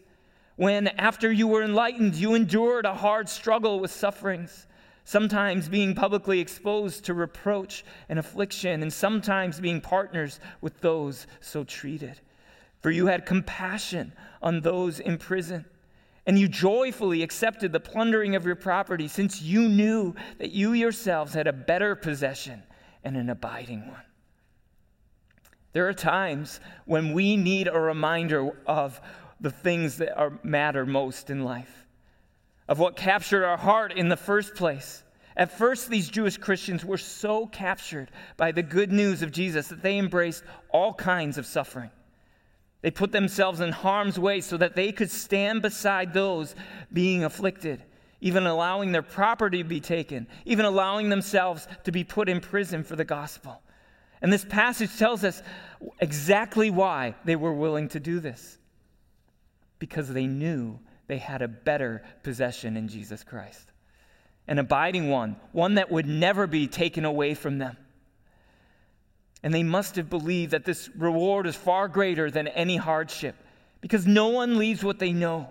when, 0.57 0.87
after 0.87 1.31
you 1.31 1.47
were 1.47 1.63
enlightened, 1.63 2.15
you 2.15 2.33
endured 2.33 2.85
a 2.85 2.93
hard 2.93 3.29
struggle 3.29 3.79
with 3.79 3.91
sufferings 3.91 4.67
sometimes 5.05 5.69
being 5.69 5.95
publicly 5.95 6.39
exposed 6.39 7.05
to 7.05 7.13
reproach 7.13 7.85
and 8.09 8.19
affliction, 8.19 8.81
and 8.81 8.91
sometimes 8.91 9.59
being 9.59 9.79
partners 9.79 10.39
with 10.61 10.81
those 10.81 11.27
so 11.39 11.63
treated. 11.63 12.19
For 12.81 12.91
you 12.91 13.05
had 13.05 13.25
compassion 13.25 14.11
on 14.41 14.61
those 14.61 14.99
in 14.99 15.17
prison, 15.17 15.65
and 16.25 16.39
you 16.39 16.47
joyfully 16.47 17.21
accepted 17.21 17.71
the 17.71 17.79
plundering 17.79 18.35
of 18.35 18.45
your 18.45 18.55
property, 18.55 19.07
since 19.07 19.41
you 19.41 19.69
knew 19.69 20.15
that 20.39 20.51
you 20.51 20.73
yourselves 20.73 21.33
had 21.33 21.47
a 21.47 21.53
better 21.53 21.95
possession 21.95 22.63
and 23.03 23.15
an 23.15 23.29
abiding 23.29 23.87
one. 23.87 24.01
There 25.73 25.87
are 25.87 25.93
times 25.93 26.59
when 26.85 27.13
we 27.13 27.35
need 27.35 27.67
a 27.67 27.79
reminder 27.79 28.51
of 28.65 28.99
the 29.39 29.51
things 29.51 29.97
that 29.97 30.17
are, 30.17 30.39
matter 30.43 30.85
most 30.85 31.29
in 31.29 31.43
life 31.43 31.85
of 32.67 32.79
what 32.79 32.95
captured 32.95 33.43
our 33.43 33.57
heart 33.57 33.91
in 33.91 34.09
the 34.09 34.17
first 34.17 34.55
place. 34.55 35.03
At 35.37 35.55
first, 35.55 35.89
these 35.89 36.09
Jewish 36.09 36.37
Christians 36.37 36.85
were 36.85 36.97
so 36.97 37.45
captured 37.47 38.09
by 38.37 38.51
the 38.51 38.63
good 38.63 38.91
news 38.91 39.21
of 39.21 39.31
Jesus 39.31 39.67
that 39.67 39.81
they 39.83 39.97
embraced 39.97 40.43
all 40.69 40.93
kinds 40.93 41.37
of 41.37 41.45
suffering. 41.45 41.91
They 42.81 42.91
put 42.91 43.11
themselves 43.11 43.61
in 43.61 43.71
harm's 43.71 44.19
way 44.19 44.41
so 44.41 44.57
that 44.57 44.75
they 44.75 44.91
could 44.91 45.09
stand 45.09 45.61
beside 45.61 46.13
those 46.13 46.55
being 46.93 47.23
afflicted, 47.23 47.83
even 48.21 48.45
allowing 48.45 48.91
their 48.91 49.01
property 49.01 49.63
to 49.63 49.69
be 49.69 49.79
taken, 49.79 50.27
even 50.45 50.65
allowing 50.65 51.09
themselves 51.09 51.67
to 51.83 51.91
be 51.91 52.03
put 52.03 52.29
in 52.29 52.41
prison 52.41 52.83
for 52.83 52.95
the 52.95 53.05
gospel. 53.05 53.61
And 54.21 54.31
this 54.31 54.45
passage 54.45 54.95
tells 54.97 55.23
us 55.23 55.41
exactly 55.99 56.69
why 56.69 57.15
they 57.25 57.35
were 57.35 57.53
willing 57.53 57.89
to 57.89 57.99
do 57.99 58.19
this 58.19 58.57
because 59.79 60.09
they 60.09 60.25
knew 60.25 60.79
they 61.07 61.17
had 61.17 61.41
a 61.41 61.47
better 61.47 62.03
possession 62.23 62.77
in 62.77 62.87
Jesus 62.87 63.23
Christ, 63.23 63.71
an 64.47 64.59
abiding 64.59 65.09
one, 65.09 65.35
one 65.51 65.75
that 65.75 65.91
would 65.91 66.07
never 66.07 66.47
be 66.47 66.67
taken 66.67 67.05
away 67.05 67.33
from 67.33 67.57
them. 67.57 67.77
And 69.45 69.53
they 69.53 69.61
must 69.61 69.95
have 69.97 70.09
believed 70.09 70.51
that 70.53 70.65
this 70.65 70.89
reward 70.97 71.45
is 71.45 71.55
far 71.55 71.87
greater 71.87 72.31
than 72.31 72.47
any 72.47 72.77
hardship 72.77 73.35
because 73.79 74.07
no 74.07 74.29
one 74.29 74.57
leaves 74.57 74.83
what 74.83 74.97
they 74.97 75.13
know. 75.13 75.49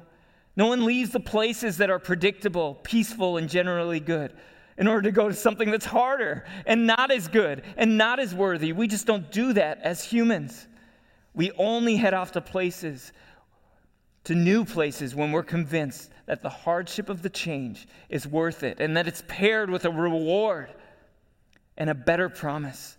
No 0.56 0.66
one 0.66 0.84
leaves 0.84 1.10
the 1.10 1.20
places 1.20 1.76
that 1.76 1.90
are 1.90 2.00
predictable, 2.00 2.74
peaceful, 2.82 3.36
and 3.36 3.48
generally 3.48 4.00
good 4.00 4.32
in 4.78 4.88
order 4.88 5.02
to 5.02 5.12
go 5.12 5.28
to 5.28 5.34
something 5.34 5.70
that's 5.70 5.86
harder 5.86 6.44
and 6.66 6.88
not 6.88 7.12
as 7.12 7.28
good 7.28 7.62
and 7.76 7.96
not 7.96 8.18
as 8.18 8.34
worthy. 8.34 8.72
We 8.72 8.88
just 8.88 9.06
don't 9.06 9.30
do 9.30 9.52
that 9.52 9.80
as 9.82 10.02
humans. 10.02 10.66
We 11.32 11.52
only 11.52 11.94
head 11.94 12.14
off 12.14 12.32
to 12.32 12.40
places 12.40 13.12
to 14.24 14.34
new 14.34 14.64
places 14.64 15.14
when 15.14 15.30
we're 15.30 15.44
convinced 15.44 16.10
that 16.26 16.42
the 16.42 16.48
hardship 16.48 17.08
of 17.08 17.22
the 17.22 17.30
change 17.30 17.86
is 18.08 18.26
worth 18.26 18.64
it 18.64 18.80
and 18.80 18.96
that 18.96 19.06
it's 19.06 19.22
paired 19.28 19.70
with 19.70 19.84
a 19.84 19.90
reward 19.90 20.74
and 21.76 21.88
a 21.88 21.94
better 21.94 22.28
promise. 22.28 22.96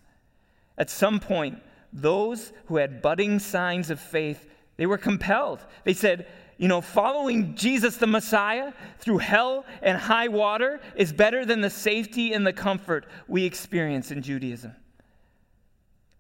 At 0.77 0.89
some 0.89 1.20
point, 1.20 1.62
those 1.94 2.51
who 2.65 2.77
had 2.77 3.01
budding 3.01 3.39
signs 3.39 3.89
of 3.89 4.00
faith, 4.00 4.48
they 4.77 4.86
were 4.86 4.98
compelled. 4.98 5.65
They 5.84 5.94
said, 5.94 6.27
you 6.58 6.67
know, 6.67 6.82
following 6.82 7.55
Jesus 7.55 7.98
the 7.98 8.08
Messiah 8.08 8.74
through 9.00 9.17
hell 9.20 9.65
and 9.82 9.98
high 9.98 10.29
water 10.29 10.79
is 10.96 11.12
better 11.12 11.46
than 11.46 11.62
the 11.62 11.70
safety 11.70 12.34
and 12.34 12.46
the 12.46 12.53
comfort 12.53 13.05
we 13.27 13.44
experience 13.44 14.12
in 14.12 14.22
Judaism. 14.22 14.74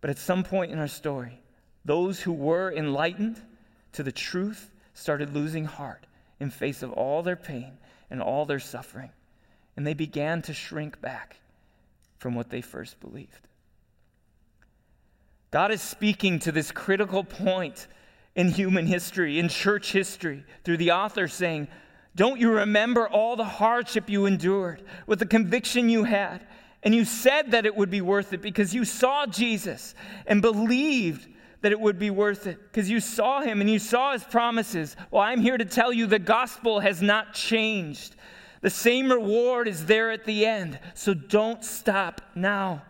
But 0.01 0.09
at 0.09 0.17
some 0.17 0.43
point 0.43 0.71
in 0.71 0.79
our 0.79 0.87
story, 0.87 1.39
those 1.85 2.19
who 2.19 2.33
were 2.33 2.71
enlightened 2.71 3.41
to 3.93 4.03
the 4.03 4.11
truth 4.11 4.71
started 4.93 5.33
losing 5.33 5.65
heart 5.65 6.05
in 6.39 6.49
face 6.49 6.83
of 6.83 6.91
all 6.91 7.23
their 7.23 7.35
pain 7.35 7.77
and 8.09 8.21
all 8.21 8.45
their 8.45 8.59
suffering, 8.59 9.11
and 9.77 9.87
they 9.87 9.93
began 9.93 10.41
to 10.43 10.53
shrink 10.53 11.01
back 11.01 11.37
from 12.17 12.35
what 12.35 12.49
they 12.49 12.61
first 12.61 12.99
believed. 12.99 13.47
God 15.55 15.71
is 15.71 15.81
speaking 15.81 16.39
to 16.39 16.51
this 16.51 16.69
critical 16.69 17.23
point 17.23 17.87
in 18.35 18.49
human 18.49 18.85
history, 18.85 19.39
in 19.39 19.47
church 19.47 19.93
history, 19.93 20.43
through 20.65 20.75
the 20.75 20.91
author 20.91 21.29
saying, 21.29 21.69
Don't 22.13 22.41
you 22.41 22.51
remember 22.51 23.07
all 23.07 23.37
the 23.37 23.45
hardship 23.45 24.09
you 24.09 24.25
endured 24.25 24.83
with 25.07 25.19
the 25.19 25.25
conviction 25.25 25.87
you 25.87 26.03
had? 26.03 26.45
And 26.83 26.93
you 26.93 27.05
said 27.05 27.51
that 27.51 27.65
it 27.65 27.73
would 27.73 27.89
be 27.89 28.01
worth 28.01 28.33
it 28.33 28.41
because 28.41 28.75
you 28.75 28.83
saw 28.83 29.25
Jesus 29.27 29.95
and 30.27 30.41
believed 30.41 31.25
that 31.61 31.71
it 31.71 31.79
would 31.79 31.99
be 31.99 32.09
worth 32.09 32.47
it 32.47 32.59
because 32.61 32.89
you 32.89 32.99
saw 32.99 33.39
him 33.39 33.61
and 33.61 33.69
you 33.69 33.79
saw 33.79 34.11
his 34.11 34.25
promises. 34.25 34.97
Well, 35.09 35.21
I'm 35.21 35.39
here 35.39 35.57
to 35.57 35.63
tell 35.63 35.93
you 35.93 36.05
the 36.05 36.19
gospel 36.19 36.81
has 36.81 37.01
not 37.01 37.33
changed. 37.33 38.17
The 38.59 38.69
same 38.69 39.09
reward 39.09 39.69
is 39.69 39.85
there 39.85 40.11
at 40.11 40.25
the 40.25 40.45
end. 40.45 40.81
So 40.95 41.13
don't 41.13 41.63
stop 41.63 42.19
now. 42.35 42.81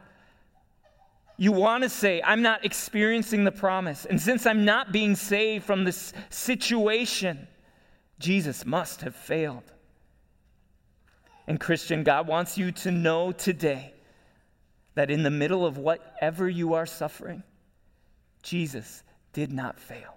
You 1.38 1.52
want 1.52 1.84
to 1.84 1.90
say, 1.90 2.22
I'm 2.24 2.42
not 2.42 2.64
experiencing 2.64 3.44
the 3.44 3.52
promise. 3.52 4.06
And 4.06 4.22
since 4.22 4.46
I'm 4.46 4.64
not 4.64 4.92
being 4.92 5.16
saved 5.16 5.66
from 5.66 5.84
this 5.84 6.14
situation, 6.30 7.48
Jesus 8.20 8.66
must 8.66 9.02
have 9.02 9.16
failed. 9.16 9.64
And, 11.48 11.60
Christian, 11.60 12.04
God 12.04 12.28
wants 12.28 12.58
you 12.58 12.72
to 12.72 12.92
know 12.92 13.32
today 13.32 13.94
that 14.96 15.12
in 15.12 15.24
the 15.24 15.30
middle 15.30 15.66
of 15.66 15.78
whatever 15.78 16.50
you 16.50 16.74
are 16.74 16.86
suffering, 16.86 17.44
Jesus 18.42 19.04
did 19.34 19.52
not 19.52 19.80
fail. 19.80 20.16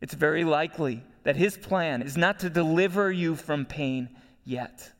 It's 0.00 0.14
very 0.14 0.44
likely 0.44 1.02
that 1.22 1.36
his 1.36 1.56
plan 1.56 2.02
is 2.02 2.16
not 2.16 2.40
to 2.40 2.50
deliver 2.50 3.10
you 3.10 3.36
from 3.36 3.64
pain 3.64 4.10
yet, 4.44 4.92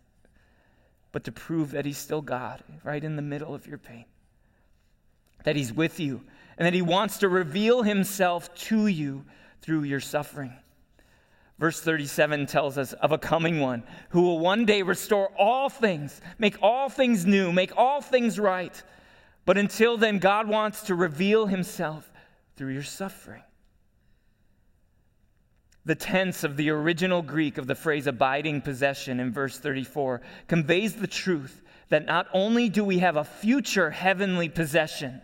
but 1.13 1.25
to 1.25 1.33
prove 1.33 1.73
that 1.73 1.85
he's 1.85 1.99
still 1.99 2.23
God 2.23 2.63
right 2.85 3.03
in 3.03 3.17
the 3.17 3.23
middle 3.23 3.55
of 3.55 3.67
your 3.67 3.77
pain, 3.79 4.07
that 5.45 5.57
he's 5.57 5.73
with 5.73 6.01
you, 6.01 6.23
and 6.59 6.67
that 6.67 6.75
he 6.75 6.83
wants 6.83 7.19
to 7.19 7.29
reveal 7.29 7.83
himself 7.83 8.55
to 8.55 8.87
you 8.87 9.25
through 9.63 9.85
your 9.85 10.01
suffering. 10.01 10.53
Verse 11.59 11.81
37 11.81 12.47
tells 12.47 12.77
us 12.77 12.93
of 12.95 13.13
a 13.13 13.19
coming 13.19 13.61
one 13.61 13.85
who 14.09 14.23
will 14.23 14.41
one 14.41 14.65
day 14.65 14.83
restore 14.83 15.29
all 15.39 15.69
things, 15.69 16.21
make 16.39 16.61
all 16.61 16.89
things 16.89 17.25
new, 17.25 17.53
make 17.53 17.77
all 17.77 18.01
things 18.01 18.39
right. 18.41 18.83
But 19.45 19.57
until 19.59 19.97
then, 19.97 20.19
God 20.19 20.49
wants 20.49 20.83
to 20.83 20.95
reveal 20.95 21.47
himself 21.47 22.11
through 22.57 22.73
your 22.73 22.83
suffering. 22.83 23.43
The 25.85 25.95
tense 25.95 26.45
of 26.45 26.57
the 26.57 26.71
original 26.71 27.23
Greek 27.23 27.59
of 27.59 27.67
the 27.67 27.75
phrase 27.75 28.07
abiding 28.07 28.63
possession 28.63 29.21
in 29.21 29.33
verse 29.33 29.59
34 29.59 30.23
conveys 30.49 30.95
the 30.95 31.07
truth 31.07 31.63
that 31.91 32.07
not 32.07 32.27
only 32.33 32.69
do 32.69 32.83
we 32.83 32.99
have 32.99 33.17
a 33.17 33.25
future 33.25 33.91
heavenly 33.91 34.49
possession, 34.49 35.21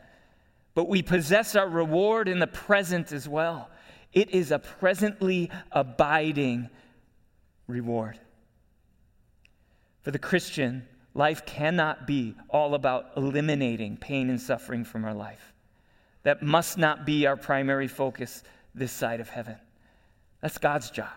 but 0.80 0.88
we 0.88 1.02
possess 1.02 1.56
our 1.56 1.68
reward 1.68 2.26
in 2.26 2.38
the 2.38 2.46
present 2.46 3.12
as 3.12 3.28
well. 3.28 3.68
It 4.14 4.30
is 4.30 4.50
a 4.50 4.58
presently 4.58 5.50
abiding 5.72 6.70
reward. 7.66 8.18
For 10.00 10.10
the 10.10 10.18
Christian, 10.18 10.88
life 11.12 11.44
cannot 11.44 12.06
be 12.06 12.34
all 12.48 12.74
about 12.74 13.10
eliminating 13.14 13.98
pain 13.98 14.30
and 14.30 14.40
suffering 14.40 14.82
from 14.82 15.04
our 15.04 15.12
life. 15.12 15.52
That 16.22 16.42
must 16.42 16.78
not 16.78 17.04
be 17.04 17.26
our 17.26 17.36
primary 17.36 17.86
focus 17.86 18.42
this 18.74 18.90
side 18.90 19.20
of 19.20 19.28
heaven. 19.28 19.56
That's 20.40 20.56
God's 20.56 20.90
job. 20.90 21.12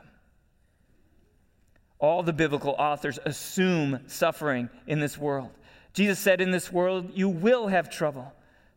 All 2.00 2.22
the 2.22 2.34
biblical 2.34 2.76
authors 2.78 3.18
assume 3.24 4.02
suffering 4.08 4.70
in 4.88 5.00
this 5.00 5.18
world. 5.18 5.52
Jesus 5.94 6.20
said, 6.20 6.42
In 6.42 6.52
this 6.52 6.70
world, 6.70 7.12
you 7.14 7.30
will 7.30 7.70
have 7.70 7.90
trouble. 7.90 8.34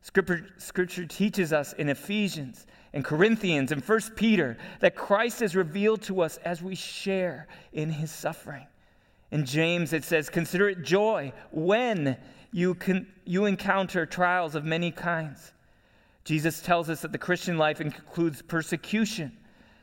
Scripture, 0.07 0.47
scripture 0.57 1.05
teaches 1.05 1.53
us 1.53 1.73
in 1.73 1.89
Ephesians 1.89 2.69
and 2.93 3.05
Corinthians 3.05 3.73
and 3.73 3.83
1 3.83 4.01
Peter 4.15 4.57
that 4.79 4.95
Christ 4.95 5.43
is 5.43 5.57
revealed 5.57 6.01
to 6.03 6.21
us 6.21 6.37
as 6.45 6.63
we 6.63 6.77
share 6.77 7.49
in 7.73 7.91
his 7.91 8.13
suffering. 8.13 8.69
In 9.33 9.45
James, 9.45 9.93
it 9.93 10.05
says, 10.05 10.31
Consider 10.31 10.69
it 10.69 10.85
joy 10.85 11.33
when 11.51 12.17
you, 12.53 12.77
you 13.25 13.47
encounter 13.47 14.07
trials 14.07 14.55
of 14.55 14.65
many 14.65 14.93
kinds. 14.93 15.53
Jesus 16.23 16.61
tells 16.61 16.89
us 16.89 17.01
that 17.01 17.11
the 17.11 17.19
Christian 17.19 17.59
life 17.59 17.81
includes 17.81 18.43
persecution 18.43 19.37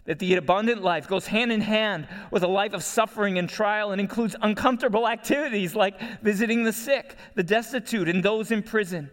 that 0.06 0.20
the 0.20 0.36
abundant 0.36 0.82
life 0.82 1.08
goes 1.08 1.28
hand 1.28 1.52
in 1.52 1.62
hand 1.62 2.08
with 2.32 2.44
a 2.44 2.48
life 2.48 2.74
of 2.74 2.84
suffering 2.84 3.38
and 3.38 3.50
trial 3.50 3.92
and 3.92 4.00
includes 4.00 4.38
uncomfortable 4.42 5.06
activities 5.06 5.76
like 5.76 6.22
visiting 6.22 6.64
the 6.64 6.74
sick, 6.74 7.18
the 7.36 7.44
destitute, 7.44 8.08
and 8.08 8.24
those 8.24 8.52
in 8.52 8.64
prison. 8.64 9.10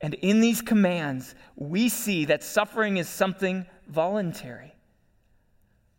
And 0.00 0.14
in 0.14 0.40
these 0.40 0.62
commands, 0.62 1.34
we 1.56 1.88
see 1.88 2.24
that 2.26 2.42
suffering 2.42 2.96
is 2.96 3.08
something 3.08 3.66
voluntary. 3.86 4.74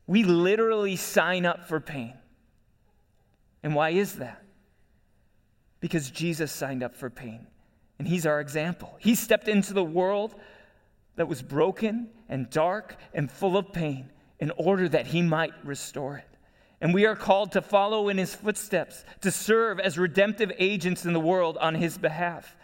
We 0.07 0.23
literally 0.23 0.95
sign 0.95 1.45
up 1.45 1.67
for 1.67 1.79
pain. 1.79 2.13
And 3.63 3.75
why 3.75 3.91
is 3.91 4.15
that? 4.15 4.43
Because 5.79 6.09
Jesus 6.09 6.51
signed 6.51 6.83
up 6.83 6.95
for 6.95 7.09
pain, 7.09 7.47
and 7.99 8.07
He's 8.07 8.25
our 8.25 8.39
example. 8.39 8.95
He 8.99 9.15
stepped 9.15 9.47
into 9.47 9.73
the 9.73 9.83
world 9.83 10.35
that 11.15 11.27
was 11.27 11.41
broken 11.41 12.09
and 12.29 12.49
dark 12.49 12.95
and 13.13 13.29
full 13.29 13.57
of 13.57 13.71
pain 13.73 14.09
in 14.39 14.51
order 14.57 14.89
that 14.89 15.07
he 15.07 15.21
might 15.21 15.53
restore 15.63 16.17
it. 16.17 16.27
And 16.81 16.93
we 16.93 17.05
are 17.05 17.15
called 17.15 17.51
to 17.51 17.61
follow 17.61 18.09
in 18.09 18.17
his 18.17 18.33
footsteps, 18.33 19.05
to 19.21 19.29
serve 19.29 19.79
as 19.79 19.99
redemptive 19.99 20.51
agents 20.57 21.05
in 21.05 21.13
the 21.13 21.19
world 21.19 21.57
on 21.57 21.75
his 21.75 21.97
behalf. 21.97 22.55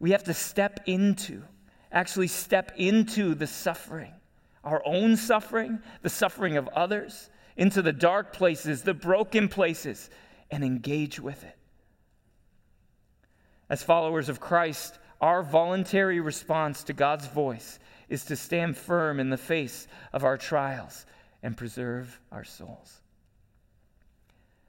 We 0.00 0.12
have 0.12 0.24
to 0.24 0.34
step 0.34 0.80
into, 0.86 1.42
actually 1.90 2.28
step 2.28 2.72
into 2.76 3.34
the 3.34 3.46
suffering, 3.46 4.12
our 4.64 4.82
own 4.84 5.16
suffering, 5.16 5.80
the 6.02 6.10
suffering 6.10 6.56
of 6.56 6.68
others, 6.68 7.30
into 7.56 7.82
the 7.82 7.92
dark 7.92 8.32
places, 8.32 8.82
the 8.82 8.94
broken 8.94 9.48
places, 9.48 10.10
and 10.50 10.64
engage 10.64 11.18
with 11.18 11.42
it. 11.44 11.56
As 13.68 13.82
followers 13.82 14.28
of 14.28 14.40
Christ, 14.40 14.98
our 15.20 15.42
voluntary 15.42 16.20
response 16.20 16.84
to 16.84 16.92
God's 16.92 17.26
voice 17.26 17.78
is 18.08 18.24
to 18.26 18.36
stand 18.36 18.76
firm 18.76 19.20
in 19.20 19.30
the 19.30 19.36
face 19.36 19.88
of 20.12 20.24
our 20.24 20.38
trials 20.38 21.04
and 21.42 21.56
preserve 21.56 22.20
our 22.32 22.44
souls. 22.44 23.00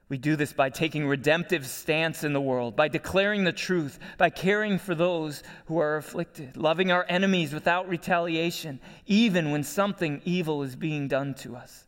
We 0.10 0.18
do 0.18 0.36
this 0.36 0.54
by 0.54 0.72
taking 0.72 1.08
redemptive 1.08 1.68
stance 1.68 2.24
in 2.24 2.34
the 2.34 2.42
world, 2.42 2.76
by 2.76 2.88
declaring 2.88 3.44
the 3.44 3.54
truth, 3.54 4.00
by 4.18 4.32
caring 4.32 4.80
for 4.80 4.96
those 4.96 5.44
who 5.66 5.78
are 5.78 5.98
afflicted, 5.98 6.58
loving 6.58 6.92
our 6.92 7.06
enemies 7.08 7.54
without 7.54 7.88
retaliation, 7.88 8.80
even 9.06 9.52
when 9.52 9.64
something 9.64 10.20
evil 10.26 10.64
is 10.64 10.76
being 10.76 11.08
done 11.08 11.36
to 11.36 11.56
us. 11.56 11.86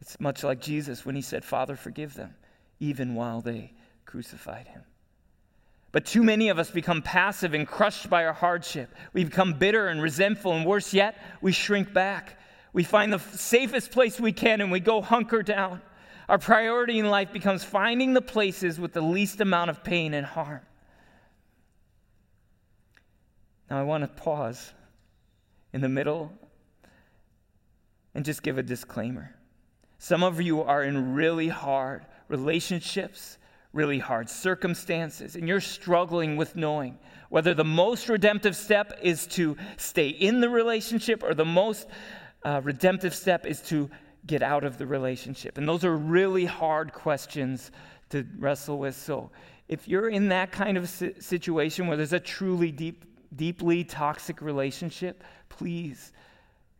It's 0.00 0.18
much 0.18 0.42
like 0.42 0.60
Jesus 0.60 1.06
when 1.06 1.14
he 1.14 1.22
said, 1.22 1.44
Father, 1.44 1.76
forgive 1.76 2.14
them, 2.14 2.34
even 2.80 3.14
while 3.14 3.40
they 3.40 3.72
crucified 4.04 4.66
him. 4.66 4.82
But 5.92 6.06
too 6.06 6.24
many 6.24 6.48
of 6.48 6.58
us 6.58 6.72
become 6.72 7.02
passive 7.02 7.54
and 7.54 7.68
crushed 7.68 8.10
by 8.10 8.26
our 8.26 8.32
hardship. 8.32 8.92
We 9.12 9.22
become 9.22 9.54
bitter 9.54 9.86
and 9.86 10.02
resentful, 10.02 10.52
and 10.52 10.66
worse 10.66 10.92
yet, 10.92 11.16
we 11.40 11.52
shrink 11.52 11.92
back. 11.92 12.36
We 12.72 12.82
find 12.82 13.12
the 13.12 13.20
safest 13.20 13.92
place 13.92 14.18
we 14.18 14.32
can 14.32 14.60
and 14.60 14.72
we 14.72 14.80
go 14.80 15.00
hunker 15.00 15.44
down. 15.44 15.80
Our 16.28 16.38
priority 16.38 16.98
in 16.98 17.10
life 17.10 17.32
becomes 17.32 17.64
finding 17.64 18.14
the 18.14 18.22
places 18.22 18.80
with 18.80 18.92
the 18.92 19.00
least 19.00 19.40
amount 19.40 19.70
of 19.70 19.84
pain 19.84 20.14
and 20.14 20.26
harm. 20.26 20.60
Now, 23.70 23.78
I 23.80 23.82
want 23.82 24.02
to 24.04 24.22
pause 24.22 24.72
in 25.72 25.80
the 25.80 25.88
middle 25.88 26.32
and 28.14 28.24
just 28.24 28.42
give 28.42 28.58
a 28.58 28.62
disclaimer. 28.62 29.34
Some 29.98 30.22
of 30.22 30.40
you 30.40 30.62
are 30.62 30.82
in 30.82 31.14
really 31.14 31.48
hard 31.48 32.06
relationships 32.28 33.38
really 33.74 33.98
hard 33.98 34.30
circumstances, 34.30 35.34
and 35.34 35.48
you're 35.48 35.60
struggling 35.60 36.36
with 36.36 36.54
knowing 36.56 36.96
whether 37.28 37.52
the 37.52 37.64
most 37.64 38.08
redemptive 38.08 38.54
step 38.54 38.96
is 39.02 39.26
to 39.26 39.56
stay 39.76 40.08
in 40.08 40.40
the 40.40 40.48
relationship 40.48 41.22
or 41.24 41.34
the 41.34 41.44
most 41.44 41.88
uh, 42.44 42.60
redemptive 42.62 43.14
step 43.14 43.44
is 43.44 43.60
to 43.60 43.90
get 44.26 44.42
out 44.42 44.64
of 44.64 44.78
the 44.78 44.86
relationship. 44.86 45.58
And 45.58 45.68
those 45.68 45.84
are 45.84 45.96
really 45.96 46.44
hard 46.44 46.92
questions 46.92 47.70
to 48.10 48.26
wrestle 48.38 48.78
with. 48.78 48.96
So, 48.96 49.30
if 49.66 49.88
you're 49.88 50.10
in 50.10 50.28
that 50.28 50.52
kind 50.52 50.76
of 50.76 50.88
situation 50.88 51.86
where 51.86 51.96
there's 51.96 52.12
a 52.12 52.20
truly 52.20 52.70
deep, 52.70 53.04
deeply 53.34 53.82
toxic 53.82 54.42
relationship, 54.42 55.24
please 55.48 56.12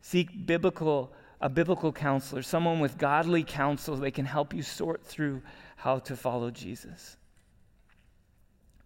seek 0.01 0.45
biblical 0.45 1.13
a 1.41 1.49
biblical 1.49 1.91
counselor, 1.91 2.41
someone 2.41 2.79
with 2.79 2.97
godly 2.97 3.43
counsel 3.43 3.95
they 3.95 4.11
can 4.11 4.25
help 4.25 4.53
you 4.53 4.63
sort 4.63 5.03
through 5.03 5.41
how 5.75 5.99
to 5.99 6.15
follow 6.15 6.49
Jesus. 6.49 7.17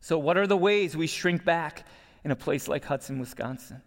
So, 0.01 0.17
what 0.17 0.37
are 0.37 0.47
the 0.47 0.57
ways 0.57 0.97
we 0.97 1.07
shrink 1.07 1.45
back 1.45 1.85
in 2.23 2.31
a 2.31 2.35
place 2.35 2.67
like 2.67 2.85
Hudson, 2.85 3.19
Wisconsin? 3.19 3.81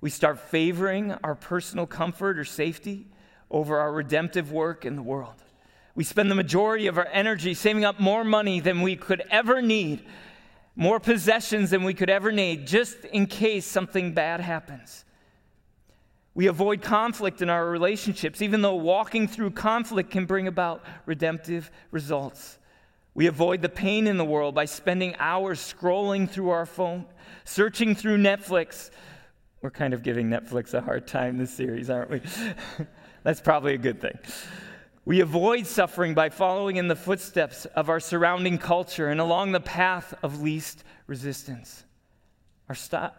We 0.00 0.10
start 0.10 0.38
favoring 0.38 1.12
our 1.24 1.34
personal 1.34 1.86
comfort 1.86 2.38
or 2.38 2.44
safety 2.44 3.08
over 3.50 3.78
our 3.78 3.92
redemptive 3.92 4.50
work 4.50 4.84
in 4.84 4.96
the 4.96 5.02
world. 5.02 5.42
We 5.94 6.04
spend 6.04 6.30
the 6.30 6.34
majority 6.34 6.88
of 6.88 6.98
our 6.98 7.08
energy 7.10 7.54
saving 7.54 7.84
up 7.84 7.98
more 7.98 8.22
money 8.22 8.60
than 8.60 8.82
we 8.82 8.96
could 8.96 9.22
ever 9.30 9.62
need, 9.62 10.04
more 10.74 11.00
possessions 11.00 11.70
than 11.70 11.84
we 11.84 11.94
could 11.94 12.10
ever 12.10 12.30
need, 12.30 12.66
just 12.66 13.04
in 13.06 13.26
case 13.26 13.64
something 13.64 14.12
bad 14.12 14.40
happens. 14.40 15.04
We 16.34 16.48
avoid 16.48 16.82
conflict 16.82 17.40
in 17.40 17.48
our 17.48 17.64
relationships, 17.70 18.42
even 18.42 18.60
though 18.60 18.74
walking 18.74 19.26
through 19.26 19.52
conflict 19.52 20.10
can 20.10 20.26
bring 20.26 20.46
about 20.46 20.84
redemptive 21.06 21.70
results. 21.90 22.58
We 23.14 23.26
avoid 23.26 23.62
the 23.62 23.70
pain 23.70 24.06
in 24.06 24.18
the 24.18 24.24
world 24.24 24.54
by 24.54 24.66
spending 24.66 25.16
hours 25.18 25.58
scrolling 25.58 26.28
through 26.28 26.50
our 26.50 26.66
phone, 26.66 27.06
searching 27.46 27.94
through 27.94 28.18
Netflix. 28.18 28.90
We're 29.62 29.70
kind 29.70 29.94
of 29.94 30.02
giving 30.02 30.28
Netflix 30.28 30.74
a 30.74 30.82
hard 30.82 31.06
time 31.06 31.38
this 31.38 31.50
series, 31.50 31.88
aren't 31.88 32.10
we? 32.10 32.20
That's 33.26 33.40
probably 33.40 33.74
a 33.74 33.78
good 33.78 34.00
thing. 34.00 34.16
We 35.04 35.18
avoid 35.18 35.66
suffering 35.66 36.14
by 36.14 36.28
following 36.28 36.76
in 36.76 36.86
the 36.86 36.94
footsteps 36.94 37.64
of 37.64 37.88
our 37.90 37.98
surrounding 37.98 38.56
culture 38.56 39.08
and 39.08 39.20
along 39.20 39.50
the 39.50 39.58
path 39.58 40.14
of 40.22 40.42
least 40.42 40.84
resistance. 41.08 41.82
Our, 42.68 42.76
st- 42.76 43.10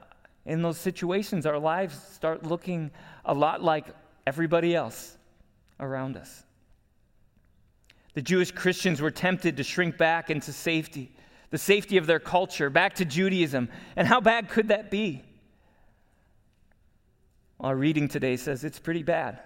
in 0.46 0.62
those 0.62 0.78
situations, 0.78 1.46
our 1.46 1.60
lives 1.60 2.02
start 2.14 2.46
looking 2.46 2.90
a 3.26 3.34
lot 3.34 3.62
like 3.62 3.88
everybody 4.26 4.74
else 4.74 5.18
around 5.78 6.16
us. 6.16 6.42
The 8.14 8.22
Jewish 8.22 8.52
Christians 8.52 9.02
were 9.02 9.12
tempted 9.12 9.58
to 9.58 9.64
shrink 9.64 9.98
back 9.98 10.30
into 10.30 10.54
safety, 10.54 11.12
the 11.50 11.58
safety 11.58 11.98
of 11.98 12.08
their 12.08 12.22
culture, 12.22 12.70
back 12.70 12.96
to 12.96 13.04
Judaism. 13.04 13.68
And 13.98 14.08
how 14.08 14.22
bad 14.22 14.48
could 14.48 14.70
that 14.70 14.90
be? 14.90 15.22
Our 17.60 17.76
reading 17.76 18.08
today 18.08 18.38
says 18.38 18.64
it's 18.64 18.80
pretty 18.80 19.04
bad. 19.04 19.42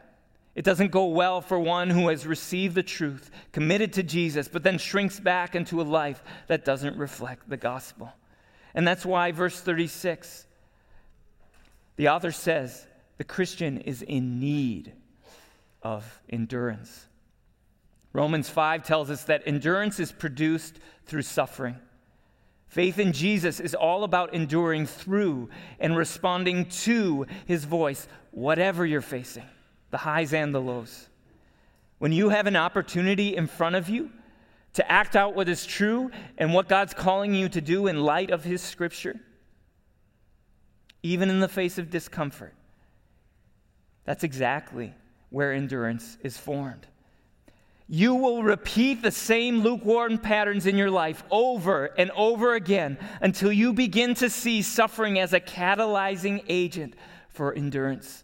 It 0.54 0.66
doesn't 0.66 0.92
go 0.92 1.06
well 1.06 1.42
for 1.42 1.58
one 1.58 1.90
who 1.90 2.10
has 2.10 2.26
received 2.26 2.76
the 2.76 2.84
truth, 2.84 3.32
committed 3.52 3.94
to 3.94 4.04
Jesus, 4.04 4.48
but 4.48 4.64
then 4.64 4.78
shrinks 4.78 5.20
back 5.20 5.56
into 5.56 5.82
a 5.82 5.84
life 5.84 6.22
that 6.48 6.66
doesn't 6.66 6.98
reflect 6.98 7.50
the 7.50 7.58
gospel. 7.58 8.12
And 8.74 8.88
that's 8.88 9.06
why 9.06 9.32
verse 9.32 9.60
36 9.60 10.48
the 11.98 12.08
author 12.08 12.32
says 12.32 12.88
the 13.18 13.24
Christian 13.24 13.78
is 13.80 14.02
in 14.02 14.40
need 14.40 14.94
of 15.84 16.22
endurance. 16.30 17.08
Romans 18.14 18.50
5 18.50 18.84
tells 18.84 19.12
us 19.12 19.26
that 19.26 19.44
endurance 19.46 20.00
is 20.00 20.12
produced 20.12 20.80
through 21.06 21.22
suffering. 21.22 21.76
Faith 22.68 23.00
in 23.00 23.12
Jesus 23.12 23.60
is 23.60 23.76
all 23.76 24.04
about 24.04 24.34
enduring 24.34 24.86
through 24.86 25.50
and 25.80 25.96
responding 25.96 26.66
to 26.70 27.28
his 27.46 27.66
voice, 27.66 28.08
whatever 28.32 28.86
you're 28.86 29.02
facing. 29.02 29.46
The 29.92 29.98
highs 29.98 30.34
and 30.34 30.56
the 30.56 30.62
lows. 30.62 31.08
When 32.00 32.12
you 32.12 32.30
have 32.30 32.48
an 32.48 32.56
opportunity 32.56 33.36
in 33.36 33.46
front 33.46 33.76
of 33.76 33.90
you 33.90 34.10
to 34.74 34.92
act 34.92 35.16
out 35.16 35.36
what 35.36 35.50
is 35.50 35.66
true 35.66 36.10
and 36.38 36.54
what 36.54 36.68
God's 36.68 36.94
calling 36.94 37.36
you 37.36 37.50
to 37.50 37.62
do 37.62 37.88
in 37.88 38.02
light 38.02 38.32
of 38.32 38.44
His 38.44 38.62
scripture, 38.62 39.20
even 41.04 41.30
in 41.30 41.40
the 41.40 41.48
face 41.48 41.78
of 41.78 41.90
discomfort, 41.90 42.54
that's 44.06 44.24
exactly 44.24 44.94
where 45.30 45.54
endurance 45.54 46.18
is 46.24 46.38
formed. 46.38 46.88
You 47.88 48.16
will 48.16 48.42
repeat 48.42 49.02
the 49.02 49.12
same 49.12 49.60
lukewarm 49.60 50.18
patterns 50.18 50.66
in 50.66 50.78
your 50.78 50.90
life 50.90 51.24
over 51.30 51.88
and 51.98 52.10
over 52.12 52.54
again 52.56 52.98
until 53.20 53.52
you 53.52 53.74
begin 53.74 54.14
to 54.16 54.30
see 54.30 54.62
suffering 54.62 55.20
as 55.20 55.34
a 55.34 55.42
catalyzing 55.42 56.44
agent 56.48 56.96
for 57.28 57.54
endurance. 57.54 58.24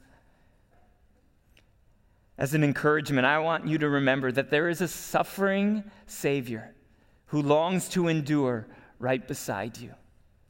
As 2.37 2.53
an 2.53 2.63
encouragement, 2.63 3.25
I 3.25 3.39
want 3.39 3.67
you 3.67 3.77
to 3.79 3.89
remember 3.89 4.31
that 4.31 4.51
there 4.51 4.69
is 4.69 4.81
a 4.81 4.87
suffering 4.87 5.83
Savior 6.05 6.75
who 7.27 7.41
longs 7.41 7.89
to 7.89 8.07
endure 8.07 8.67
right 8.99 9.27
beside 9.27 9.77
you, 9.77 9.93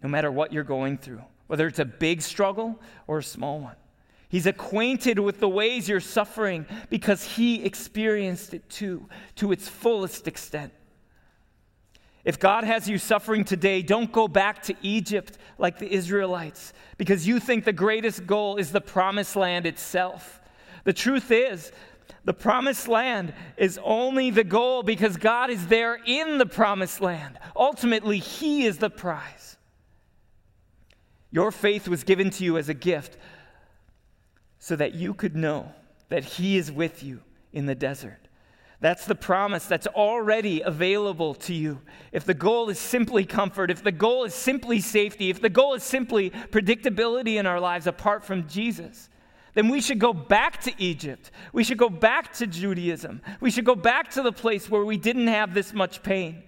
no 0.03 0.09
matter 0.09 0.31
what 0.31 0.51
you're 0.51 0.63
going 0.63 0.97
through, 0.97 1.21
whether 1.47 1.65
it's 1.65 1.79
a 1.79 1.85
big 1.85 2.21
struggle 2.21 2.79
or 3.07 3.19
a 3.19 3.23
small 3.23 3.59
one. 3.59 3.75
He's 4.29 4.45
acquainted 4.45 5.19
with 5.19 5.39
the 5.39 5.47
ways 5.47 5.87
you're 5.87 6.01
suffering 6.01 6.65
because 6.89 7.23
he 7.23 7.63
experienced 7.63 8.53
it 8.53 8.69
too, 8.69 9.07
to 9.35 9.53
its 9.53 9.69
fullest 9.69 10.27
extent. 10.27 10.73
If 12.25 12.37
God 12.37 12.65
has 12.65 12.89
you 12.89 12.97
suffering 12.97 13.45
today, 13.45 13.81
don't 13.81 14.11
go 14.11 14.27
back 14.27 14.61
to 14.63 14.75
Egypt 14.81 15.37
like 15.57 15.79
the 15.79 15.89
Israelites 15.89 16.73
because 16.97 17.25
you 17.25 17.39
think 17.39 17.63
the 17.63 17.71
greatest 17.71 18.27
goal 18.27 18.57
is 18.57 18.73
the 18.73 18.81
promised 18.81 19.37
land 19.37 19.65
itself. 19.65 20.41
The 20.87 20.93
truth 20.93 21.31
is, 21.31 21.73
the 22.23 22.33
promised 22.33 22.87
land 22.87 23.33
is 23.57 23.77
only 23.83 24.29
the 24.29 24.45
goal 24.45 24.83
because 24.83 25.17
God 25.17 25.49
is 25.49 25.67
there 25.67 25.99
in 26.05 26.37
the 26.37 26.45
promised 26.45 27.01
land. 27.01 27.37
Ultimately, 27.57 28.19
He 28.19 28.63
is 28.63 28.77
the 28.77 28.89
prize. 28.89 29.57
Your 31.29 31.51
faith 31.51 31.89
was 31.89 32.05
given 32.05 32.29
to 32.29 32.45
you 32.45 32.57
as 32.57 32.69
a 32.69 32.73
gift 32.73 33.17
so 34.59 34.77
that 34.77 34.93
you 34.93 35.13
could 35.13 35.35
know 35.35 35.73
that 36.07 36.23
He 36.23 36.55
is 36.55 36.71
with 36.71 37.03
you 37.03 37.19
in 37.51 37.65
the 37.65 37.75
desert. 37.75 38.29
That's 38.79 39.03
the 39.03 39.13
promise 39.13 39.65
that's 39.65 39.87
already 39.87 40.61
available 40.61 41.33
to 41.33 41.53
you. 41.53 41.81
If 42.13 42.23
the 42.23 42.33
goal 42.33 42.69
is 42.69 42.79
simply 42.79 43.25
comfort, 43.25 43.71
if 43.71 43.83
the 43.83 43.91
goal 43.91 44.23
is 44.23 44.33
simply 44.33 44.79
safety, 44.79 45.29
if 45.29 45.41
the 45.41 45.49
goal 45.49 45.73
is 45.73 45.83
simply 45.83 46.29
predictability 46.29 47.35
in 47.35 47.45
our 47.45 47.59
lives 47.59 47.87
apart 47.87 48.23
from 48.23 48.47
Jesus, 48.47 49.09
then 49.57 49.69
we 49.69 49.81
should 49.81 49.97
go 49.97 50.13
back 50.13 50.61
to 50.61 50.73
Egypt. 50.77 51.31
We 51.51 51.63
should 51.63 51.79
go 51.79 51.89
back 51.89 52.31
to 52.33 52.45
Judaism. 52.45 53.23
We 53.41 53.49
should 53.49 53.65
go 53.65 53.73
back 53.73 54.11
to 54.11 54.21
the 54.21 54.31
place 54.31 54.69
where 54.69 54.85
we 54.85 54.97
didn't 54.97 55.29
have 55.29 55.55
this 55.55 55.73
much 55.73 56.03
pain. 56.03 56.43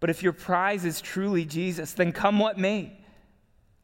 But 0.00 0.08
if 0.08 0.22
your 0.22 0.32
prize 0.32 0.86
is 0.86 1.02
truly 1.02 1.44
Jesus, 1.44 1.92
then 1.92 2.12
come 2.12 2.38
what 2.38 2.56
may, 2.56 2.96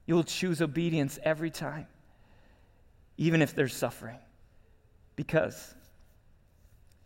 you'll 0.07 0.25
choose 0.25 0.63
obedience 0.63 1.19
every 1.23 1.51
time 1.51 1.87
even 3.19 3.43
if 3.43 3.55
there's 3.55 3.75
suffering. 3.75 4.19
Because 5.17 5.75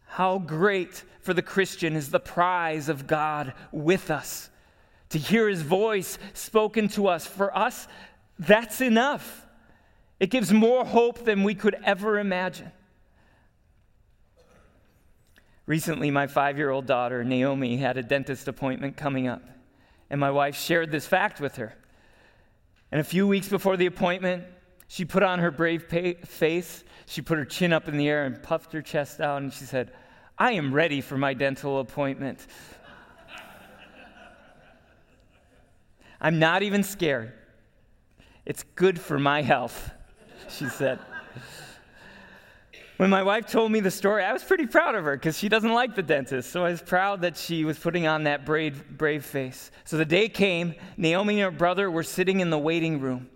how 0.07 0.39
great 0.39 1.03
for 1.21 1.35
the 1.35 1.43
Christian 1.43 1.97
is 1.97 2.11
the 2.13 2.21
prize 2.21 2.89
of 2.89 3.09
God 3.09 3.55
with 3.73 4.09
us. 4.09 4.51
To 5.11 5.19
hear 5.19 5.49
his 5.49 5.63
voice 5.63 6.17
spoken 6.33 6.87
to 6.91 7.09
us. 7.09 7.27
For 7.27 7.57
us, 7.59 7.89
that's 8.39 8.81
enough. 8.81 9.48
It 10.21 10.31
gives 10.31 10.53
more 10.53 10.85
hope 10.85 11.25
than 11.25 11.45
we 11.45 11.55
could 11.55 11.77
ever 11.85 12.19
imagine. 12.19 12.73
Recently, 15.67 16.11
my 16.11 16.27
five 16.27 16.57
year 16.57 16.71
old 16.71 16.87
daughter, 16.87 17.23
Naomi, 17.23 17.77
had 17.77 17.99
a 17.99 18.03
dentist 18.03 18.49
appointment 18.49 18.97
coming 18.97 19.29
up, 19.29 19.43
and 20.09 20.19
my 20.19 20.31
wife 20.31 20.57
shared 20.57 20.91
this 20.91 21.07
fact 21.07 21.41
with 21.41 21.57
her. 21.57 21.75
And 22.91 23.01
a 23.01 23.05
few 23.05 23.29
weeks 23.29 23.49
before 23.49 23.77
the 23.77 23.87
appointment, 23.87 24.45
she 24.89 25.05
put 25.05 25.23
on 25.23 25.39
her 25.41 25.51
brave 25.51 25.85
face. 26.25 26.85
She 27.05 27.21
put 27.21 27.37
her 27.37 27.45
chin 27.45 27.75
up 27.75 27.87
in 27.87 27.99
the 27.99 28.09
air 28.09 28.25
and 28.25 28.43
puffed 28.43 28.73
her 28.73 28.81
chest 28.81 29.21
out, 29.21 29.43
and 29.43 29.53
she 29.53 29.65
said, 29.65 29.93
I 30.39 30.53
am 30.53 30.73
ready 30.73 31.03
for 31.03 31.19
my 31.19 31.35
dental 31.35 31.81
appointment. 31.81 32.47
I'm 36.21 36.39
not 36.39 36.63
even 36.63 36.83
scared. 36.83 37.35
It's 38.47 38.65
good 38.75 38.99
for 38.99 39.19
my 39.19 39.43
health, 39.43 39.91
she 40.51 40.69
said. 40.69 40.99
When 42.99 43.11
my 43.11 43.23
wife 43.23 43.47
told 43.47 43.71
me 43.71 43.79
the 43.79 43.93
story, 43.93 44.25
I 44.25 44.33
was 44.33 44.43
pretty 44.43 44.67
proud 44.67 44.97
of 44.97 45.05
her 45.05 45.15
because 45.15 45.39
she 45.39 45.49
doesn't 45.49 45.73
like 45.73 45.95
the 45.95 46.03
dentist. 46.03 46.51
So 46.51 46.65
I 46.65 46.71
was 46.73 46.83
proud 46.83 47.21
that 47.21 47.37
she 47.37 47.65
was 47.65 47.79
putting 47.79 48.09
on 48.09 48.25
that 48.25 48.45
brave, 48.45 48.85
brave 48.99 49.25
face. 49.25 49.71
So 49.85 49.97
the 49.97 50.05
day 50.05 50.29
came, 50.29 50.75
Naomi 50.97 51.35
and 51.35 51.53
her 51.53 51.57
brother 51.57 51.93
were 51.93 52.03
sitting 52.03 52.41
in 52.41 52.51
the 52.51 52.59
waiting 52.59 53.01
room. 53.01 53.29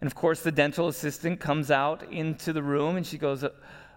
And 0.00 0.06
of 0.06 0.14
course, 0.14 0.40
the 0.40 0.52
dental 0.52 0.88
assistant 0.88 1.38
comes 1.38 1.70
out 1.70 2.10
into 2.10 2.54
the 2.54 2.62
room 2.62 2.96
and 2.96 3.06
she 3.06 3.18
goes, 3.18 3.44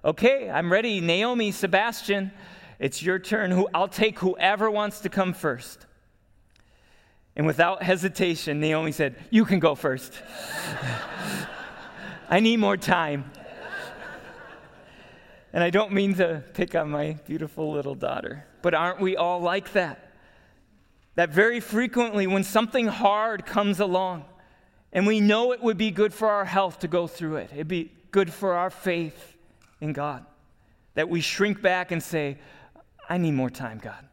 Okay, 0.03 0.49
I'm 0.49 0.69
ready. 0.69 0.99
Naomi, 0.99 1.51
Sebastian, 1.51 2.31
it's 2.77 3.01
your 3.01 3.17
turn. 3.17 3.65
I'll 3.73 3.87
take 3.87 4.19
whoever 4.19 4.69
wants 4.69 4.99
to 5.01 5.09
come 5.09 5.33
first. 5.33 5.85
And 7.37 7.45
without 7.45 7.81
hesitation, 7.81 8.59
Naomi 8.59 8.91
said, 8.91 9.15
You 9.29 9.45
can 9.45 9.59
go 9.59 9.73
first. 9.73 10.13
I 12.31 12.39
need 12.39 12.57
more 12.57 12.77
time. 12.77 13.29
And 15.51 15.61
I 15.61 15.69
don't 15.69 15.91
mean 15.91 16.15
to 16.15 16.41
pick 16.53 16.75
on 16.75 16.89
my 16.89 17.17
beautiful 17.27 17.73
little 17.73 17.93
daughter, 17.93 18.45
but 18.61 18.73
aren't 18.73 19.01
we 19.01 19.17
all 19.17 19.41
like 19.41 19.73
that? 19.73 20.13
That 21.15 21.31
very 21.31 21.59
frequently, 21.59 22.27
when 22.27 22.45
something 22.45 22.87
hard 22.87 23.45
comes 23.45 23.81
along, 23.81 24.23
and 24.93 25.05
we 25.05 25.19
know 25.19 25.51
it 25.51 25.61
would 25.61 25.77
be 25.77 25.91
good 25.91 26.13
for 26.13 26.29
our 26.29 26.45
health 26.45 26.79
to 26.79 26.87
go 26.87 27.05
through 27.05 27.35
it. 27.35 27.49
It'd 27.51 27.67
be 27.67 27.91
good 28.11 28.31
for 28.31 28.53
our 28.53 28.69
faith 28.69 29.35
in 29.81 29.91
God. 29.91 30.25
That 30.95 31.09
we 31.09 31.19
shrink 31.19 31.61
back 31.61 31.91
and 31.91 32.01
say, 32.01 32.37
I 33.09 33.17
need 33.17 33.33
more 33.33 33.49
time, 33.49 33.77
God. 33.77 34.07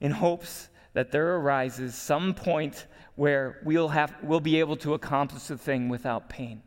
In 0.00 0.10
hopes 0.10 0.68
that 0.94 1.10
there 1.10 1.36
arises 1.36 1.94
some 1.94 2.34
point 2.34 2.86
where 3.14 3.60
we'll, 3.64 3.88
have, 3.88 4.14
we'll 4.22 4.40
be 4.40 4.58
able 4.58 4.76
to 4.76 4.94
accomplish 4.94 5.44
the 5.44 5.58
thing 5.58 5.88
without 5.88 6.28
pain. 6.28 6.62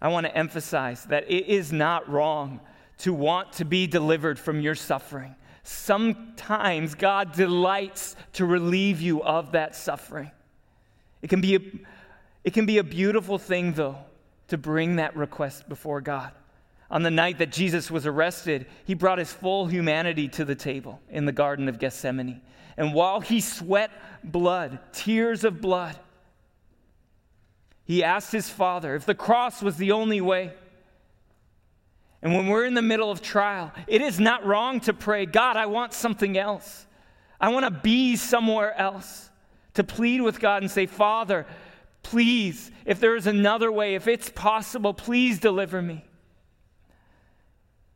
I 0.00 0.08
want 0.08 0.26
to 0.26 0.36
emphasize 0.36 1.04
that 1.06 1.24
it 1.30 1.46
is 1.46 1.72
not 1.72 2.08
wrong 2.08 2.60
to 2.98 3.12
want 3.12 3.52
to 3.54 3.64
be 3.64 3.86
delivered 3.86 4.38
from 4.38 4.60
your 4.60 4.74
suffering. 4.74 5.34
Sometimes 5.62 6.94
God 6.94 7.32
delights 7.32 8.16
to 8.34 8.44
relieve 8.44 9.00
you 9.00 9.22
of 9.22 9.52
that 9.52 9.76
suffering. 9.76 10.30
It 11.20 11.28
can 11.28 11.40
be 11.40 11.56
a, 11.56 11.60
it 12.44 12.52
can 12.54 12.64
be 12.64 12.78
a 12.78 12.84
beautiful 12.84 13.38
thing, 13.38 13.72
though, 13.72 13.98
to 14.48 14.56
bring 14.56 14.96
that 14.96 15.16
request 15.16 15.68
before 15.68 16.00
God. 16.00 16.32
On 16.90 17.02
the 17.02 17.10
night 17.10 17.38
that 17.38 17.52
Jesus 17.52 17.90
was 17.90 18.06
arrested, 18.06 18.66
he 18.84 18.94
brought 18.94 19.18
his 19.18 19.32
full 19.32 19.66
humanity 19.66 20.26
to 20.28 20.44
the 20.44 20.54
table 20.54 21.00
in 21.10 21.26
the 21.26 21.32
Garden 21.32 21.68
of 21.68 21.78
Gethsemane. 21.78 22.40
And 22.78 22.94
while 22.94 23.20
he 23.20 23.40
sweat 23.40 23.90
blood, 24.22 24.78
tears 24.92 25.42
of 25.42 25.60
blood, 25.60 25.98
he 27.84 28.04
asked 28.04 28.30
his 28.30 28.48
Father 28.48 28.94
if 28.94 29.04
the 29.04 29.16
cross 29.16 29.60
was 29.60 29.76
the 29.76 29.92
only 29.92 30.20
way. 30.20 30.52
And 32.22 32.34
when 32.34 32.46
we're 32.46 32.64
in 32.64 32.74
the 32.74 32.82
middle 32.82 33.10
of 33.10 33.20
trial, 33.20 33.72
it 33.88 34.00
is 34.00 34.20
not 34.20 34.46
wrong 34.46 34.78
to 34.80 34.94
pray, 34.94 35.26
God, 35.26 35.56
I 35.56 35.66
want 35.66 35.92
something 35.92 36.38
else. 36.38 36.86
I 37.40 37.48
want 37.48 37.64
to 37.64 37.70
be 37.70 38.14
somewhere 38.14 38.72
else 38.78 39.28
to 39.74 39.82
plead 39.82 40.20
with 40.20 40.38
God 40.38 40.62
and 40.62 40.70
say, 40.70 40.86
Father, 40.86 41.46
please, 42.04 42.70
if 42.84 43.00
there 43.00 43.16
is 43.16 43.26
another 43.26 43.72
way, 43.72 43.96
if 43.96 44.06
it's 44.06 44.30
possible, 44.30 44.94
please 44.94 45.40
deliver 45.40 45.82
me. 45.82 46.04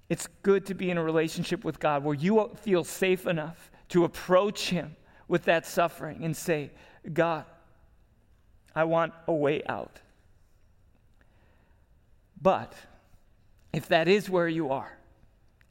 It's 0.08 0.26
good 0.42 0.66
to 0.66 0.74
be 0.74 0.90
in 0.90 0.98
a 0.98 1.04
relationship 1.04 1.64
with 1.64 1.78
God 1.78 2.02
where 2.02 2.14
you 2.14 2.50
feel 2.62 2.82
safe 2.82 3.26
enough 3.28 3.70
to 3.92 4.04
approach 4.04 4.70
Him 4.70 4.96
with 5.28 5.44
that 5.44 5.66
suffering 5.66 6.24
and 6.24 6.34
say, 6.34 6.70
God, 7.12 7.44
I 8.74 8.84
want 8.84 9.12
a 9.28 9.34
way 9.34 9.62
out. 9.68 10.00
But 12.40 12.72
if 13.70 13.88
that 13.88 14.08
is 14.08 14.30
where 14.30 14.48
you 14.48 14.70
are, 14.70 14.96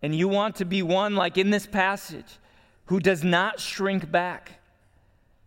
and 0.03 0.15
you 0.15 0.27
want 0.27 0.57
to 0.57 0.65
be 0.65 0.83
one 0.83 1.15
like 1.15 1.39
in 1.39 1.49
this 1.49 1.65
passage 1.65 2.37
who 2.85 2.99
does 2.99 3.23
not 3.23 3.59
shrink 3.59 4.11
back, 4.11 4.59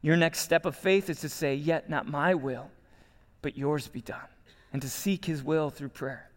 your 0.02 0.16
next 0.16 0.40
step 0.40 0.66
of 0.66 0.74
faith 0.74 1.08
is 1.08 1.20
to 1.20 1.28
say, 1.28 1.54
Yet 1.54 1.88
not 1.88 2.08
my 2.08 2.34
will, 2.34 2.72
but 3.40 3.56
yours 3.56 3.86
be 3.86 4.00
done, 4.00 4.18
and 4.72 4.82
to 4.82 4.90
seek 4.90 5.24
his 5.24 5.44
will 5.44 5.70
through 5.70 5.90
prayer. 5.90 6.28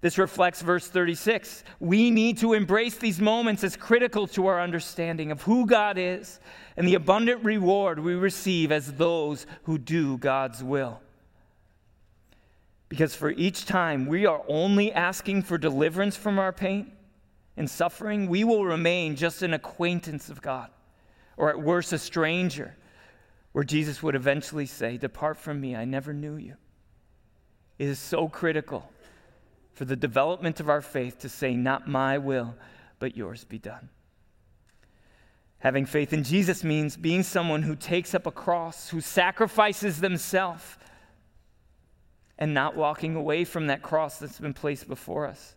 This 0.00 0.16
reflects 0.16 0.62
verse 0.62 0.86
36. 0.86 1.64
We 1.80 2.10
need 2.10 2.38
to 2.38 2.52
embrace 2.52 2.96
these 2.96 3.20
moments 3.20 3.64
as 3.64 3.76
critical 3.76 4.28
to 4.28 4.46
our 4.46 4.60
understanding 4.60 5.32
of 5.32 5.42
who 5.42 5.66
God 5.66 5.98
is 5.98 6.38
and 6.76 6.86
the 6.86 6.94
abundant 6.94 7.42
reward 7.42 7.98
we 7.98 8.14
receive 8.14 8.70
as 8.70 8.92
those 8.92 9.46
who 9.64 9.76
do 9.76 10.16
God's 10.18 10.62
will. 10.62 11.00
Because 12.88 13.14
for 13.14 13.30
each 13.30 13.66
time 13.66 14.06
we 14.06 14.24
are 14.24 14.42
only 14.46 14.92
asking 14.92 15.42
for 15.42 15.58
deliverance 15.58 16.16
from 16.16 16.38
our 16.38 16.52
pain 16.52 16.92
and 17.56 17.68
suffering, 17.68 18.28
we 18.28 18.44
will 18.44 18.64
remain 18.64 19.16
just 19.16 19.42
an 19.42 19.52
acquaintance 19.52 20.30
of 20.30 20.40
God, 20.40 20.70
or 21.36 21.50
at 21.50 21.60
worst, 21.60 21.92
a 21.92 21.98
stranger, 21.98 22.76
where 23.50 23.64
Jesus 23.64 24.00
would 24.00 24.14
eventually 24.14 24.64
say, 24.64 24.96
Depart 24.96 25.36
from 25.36 25.60
me, 25.60 25.74
I 25.74 25.84
never 25.84 26.12
knew 26.12 26.36
you. 26.36 26.54
It 27.80 27.88
is 27.88 27.98
so 27.98 28.28
critical 28.28 28.88
for 29.78 29.84
the 29.84 29.94
development 29.94 30.58
of 30.58 30.68
our 30.68 30.80
faith 30.82 31.20
to 31.20 31.28
say, 31.28 31.54
Not 31.54 31.86
my 31.86 32.18
will, 32.18 32.56
but 32.98 33.16
yours 33.16 33.44
be 33.44 33.60
done. 33.60 33.88
Having 35.60 35.86
faith 35.86 36.12
in 36.12 36.24
Jesus 36.24 36.64
means 36.64 36.96
being 36.96 37.22
someone 37.22 37.62
who 37.62 37.76
takes 37.76 38.12
up 38.12 38.26
a 38.26 38.32
cross, 38.32 38.88
who 38.88 39.00
sacrifices 39.00 40.00
themselves, 40.00 40.64
and 42.40 42.52
not 42.52 42.74
walking 42.74 43.14
away 43.14 43.44
from 43.44 43.68
that 43.68 43.80
cross 43.80 44.18
that's 44.18 44.40
been 44.40 44.52
placed 44.52 44.88
before 44.88 45.28
us. 45.28 45.54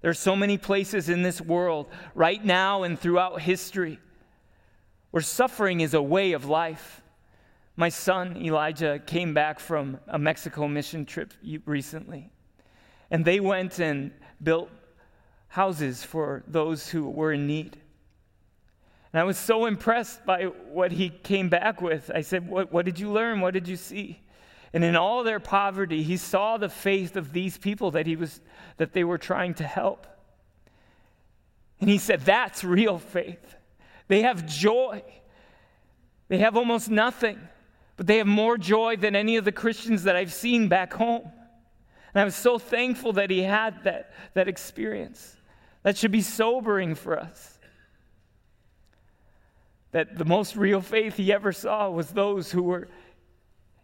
There 0.00 0.10
are 0.10 0.14
so 0.14 0.34
many 0.34 0.58
places 0.58 1.08
in 1.08 1.22
this 1.22 1.40
world, 1.40 1.86
right 2.16 2.44
now 2.44 2.82
and 2.82 2.98
throughout 2.98 3.40
history, 3.40 4.00
where 5.12 5.22
suffering 5.22 5.80
is 5.80 5.94
a 5.94 6.02
way 6.02 6.32
of 6.32 6.44
life. 6.44 7.02
My 7.76 7.88
son, 7.88 8.36
Elijah, 8.36 8.98
came 9.06 9.32
back 9.32 9.60
from 9.60 10.00
a 10.08 10.18
Mexico 10.18 10.66
mission 10.66 11.06
trip 11.06 11.32
recently, 11.66 12.32
and 13.10 13.24
they 13.24 13.40
went 13.40 13.78
and 13.78 14.12
built 14.42 14.70
houses 15.48 16.04
for 16.04 16.44
those 16.46 16.88
who 16.88 17.08
were 17.08 17.32
in 17.32 17.46
need. 17.46 17.76
And 19.12 19.20
I 19.20 19.24
was 19.24 19.36
so 19.36 19.66
impressed 19.66 20.24
by 20.24 20.44
what 20.44 20.92
he 20.92 21.08
came 21.08 21.48
back 21.48 21.82
with. 21.82 22.10
I 22.14 22.20
said, 22.20 22.48
What, 22.48 22.72
what 22.72 22.84
did 22.84 22.98
you 22.98 23.10
learn? 23.10 23.40
What 23.40 23.54
did 23.54 23.66
you 23.66 23.76
see? 23.76 24.20
And 24.72 24.84
in 24.84 24.94
all 24.94 25.24
their 25.24 25.40
poverty, 25.40 26.04
he 26.04 26.16
saw 26.16 26.56
the 26.56 26.68
faith 26.68 27.16
of 27.16 27.32
these 27.32 27.58
people 27.58 27.90
that, 27.92 28.06
he 28.06 28.14
was, 28.14 28.40
that 28.76 28.92
they 28.92 29.02
were 29.02 29.18
trying 29.18 29.54
to 29.54 29.64
help. 29.64 30.06
And 31.80 31.90
he 31.90 31.98
said, 31.98 32.20
That's 32.20 32.62
real 32.62 32.98
faith. 32.98 33.56
They 34.06 34.22
have 34.22 34.46
joy. 34.46 35.02
They 36.28 36.38
have 36.38 36.56
almost 36.56 36.88
nothing, 36.88 37.40
but 37.96 38.06
they 38.06 38.18
have 38.18 38.26
more 38.26 38.56
joy 38.56 38.96
than 38.96 39.16
any 39.16 39.36
of 39.36 39.44
the 39.44 39.50
Christians 39.50 40.04
that 40.04 40.14
I've 40.14 40.32
seen 40.32 40.68
back 40.68 40.92
home. 40.92 41.32
And 42.14 42.22
I 42.22 42.24
was 42.24 42.34
so 42.34 42.58
thankful 42.58 43.12
that 43.14 43.30
he 43.30 43.42
had 43.42 43.84
that, 43.84 44.12
that 44.34 44.48
experience. 44.48 45.36
That 45.82 45.96
should 45.96 46.12
be 46.12 46.22
sobering 46.22 46.94
for 46.94 47.18
us 47.18 47.58
that 49.92 50.16
the 50.16 50.24
most 50.24 50.56
real 50.56 50.80
faith 50.80 51.16
he 51.16 51.32
ever 51.32 51.52
saw 51.52 51.90
was 51.90 52.10
those 52.10 52.50
who 52.50 52.62
were 52.62 52.88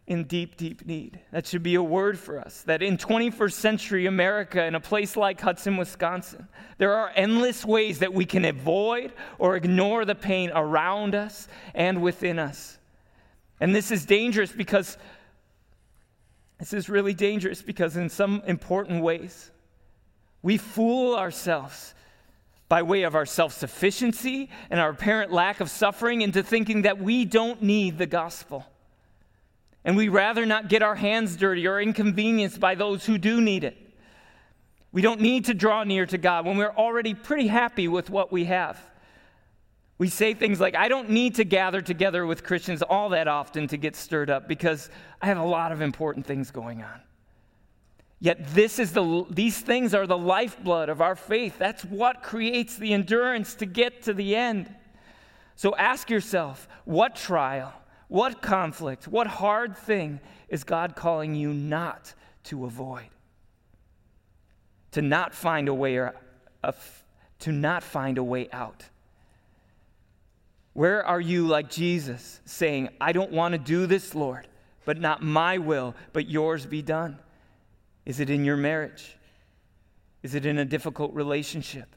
in 0.05 0.23
deep, 0.23 0.55
deep 0.55 0.85
need. 0.85 1.19
That 1.31 1.45
should 1.45 1.63
be 1.63 1.75
a 1.75 1.83
word 1.83 2.17
for 2.17 2.39
us. 2.39 2.61
That 2.61 2.81
in 2.81 2.97
21st 2.97 3.51
century 3.51 4.05
America, 4.05 4.63
in 4.63 4.73
a 4.73 4.79
place 4.79 5.17
like 5.17 5.41
Hudson, 5.41 5.75
Wisconsin, 5.75 6.47
there 6.77 6.93
are 6.93 7.11
endless 7.15 7.65
ways 7.65 7.99
that 7.99 8.13
we 8.13 8.23
can 8.23 8.45
avoid 8.45 9.11
or 9.37 9.57
ignore 9.57 10.05
the 10.05 10.15
pain 10.15 10.49
around 10.55 11.13
us 11.13 11.49
and 11.73 12.01
within 12.01 12.39
us. 12.39 12.77
And 13.59 13.75
this 13.75 13.91
is 13.91 14.05
dangerous 14.05 14.51
because 14.53 14.97
this 16.59 16.73
is 16.73 16.89
really 16.89 17.13
dangerous 17.13 17.61
because, 17.61 17.97
in 17.97 18.09
some 18.09 18.41
important 18.47 19.03
ways, 19.03 19.51
we 20.41 20.57
fool 20.57 21.15
ourselves 21.15 21.93
by 22.69 22.81
way 22.81 23.03
of 23.03 23.15
our 23.15 23.25
self 23.25 23.53
sufficiency 23.53 24.49
and 24.69 24.79
our 24.79 24.89
apparent 24.89 25.31
lack 25.31 25.59
of 25.59 25.69
suffering 25.69 26.21
into 26.21 26.43
thinking 26.43 26.81
that 26.83 26.99
we 26.99 27.25
don't 27.25 27.61
need 27.61 27.97
the 27.97 28.05
gospel. 28.05 28.65
And 29.85 29.95
we 29.95 30.09
rather 30.09 30.45
not 30.45 30.67
get 30.67 30.81
our 30.81 30.95
hands 30.95 31.37
dirty 31.37 31.65
or 31.67 31.79
inconvenienced 31.79 32.59
by 32.59 32.75
those 32.75 33.05
who 33.05 33.17
do 33.17 33.39
need 33.39 33.63
it. 33.63 33.77
We 34.91 35.01
don't 35.01 35.21
need 35.21 35.45
to 35.45 35.53
draw 35.53 35.83
near 35.83 36.05
to 36.07 36.17
God 36.17 36.45
when 36.45 36.57
we're 36.57 36.75
already 36.75 37.13
pretty 37.13 37.47
happy 37.47 37.87
with 37.87 38.09
what 38.09 38.31
we 38.31 38.45
have. 38.45 38.81
We 39.97 40.09
say 40.09 40.33
things 40.33 40.59
like, 40.59 40.75
I 40.75 40.89
don't 40.89 41.09
need 41.09 41.35
to 41.35 41.43
gather 41.43 41.81
together 41.81 42.25
with 42.25 42.43
Christians 42.43 42.83
all 42.83 43.09
that 43.09 43.27
often 43.27 43.67
to 43.69 43.77
get 43.77 43.95
stirred 43.95 44.29
up 44.29 44.47
because 44.47 44.89
I 45.21 45.25
have 45.25 45.39
a 45.39 45.45
lot 45.45 45.71
of 45.71 45.81
important 45.81 46.25
things 46.25 46.51
going 46.51 46.83
on. 46.83 47.01
Yet 48.19 48.47
this 48.53 48.79
is 48.79 48.93
the 48.93 49.25
these 49.29 49.59
things 49.59 49.93
are 49.93 50.07
the 50.07 50.17
lifeblood 50.17 50.89
of 50.89 51.01
our 51.01 51.15
faith. 51.15 51.57
That's 51.59 51.85
what 51.85 52.23
creates 52.23 52.75
the 52.75 52.93
endurance 52.93 53.55
to 53.55 53.65
get 53.65 54.03
to 54.03 54.13
the 54.13 54.35
end. 54.35 54.73
So 55.55 55.75
ask 55.75 56.09
yourself, 56.09 56.67
what 56.85 57.15
trial, 57.15 57.73
what 58.07 58.41
conflict, 58.41 59.07
what 59.07 59.27
hard 59.27 59.77
thing 59.77 60.19
is 60.49 60.63
God 60.63 60.95
calling 60.95 61.35
you 61.35 61.53
not 61.53 62.13
to 62.45 62.65
avoid? 62.65 63.09
To 64.91 65.01
not 65.01 65.33
find 65.33 65.67
a 65.67 65.73
way 65.73 65.97
or 65.97 66.15
a, 66.63 66.73
to 67.39 67.51
not 67.51 67.83
find 67.83 68.17
a 68.17 68.23
way 68.23 68.49
out. 68.51 68.83
Where 70.77 71.03
are 71.03 71.19
you 71.19 71.47
like 71.47 71.71
Jesus 71.71 72.39
saying, 72.45 72.89
I 73.01 73.11
don't 73.11 73.31
want 73.31 73.53
to 73.53 73.57
do 73.57 73.87
this, 73.87 74.13
Lord, 74.13 74.47
but 74.85 74.99
not 74.99 75.23
my 75.23 75.57
will, 75.57 75.95
but 76.13 76.29
yours 76.29 76.67
be 76.67 76.83
done? 76.83 77.17
Is 78.05 78.19
it 78.19 78.29
in 78.29 78.45
your 78.45 78.57
marriage? 78.57 79.17
Is 80.21 80.35
it 80.35 80.45
in 80.45 80.59
a 80.59 80.65
difficult 80.65 81.15
relationship? 81.15 81.95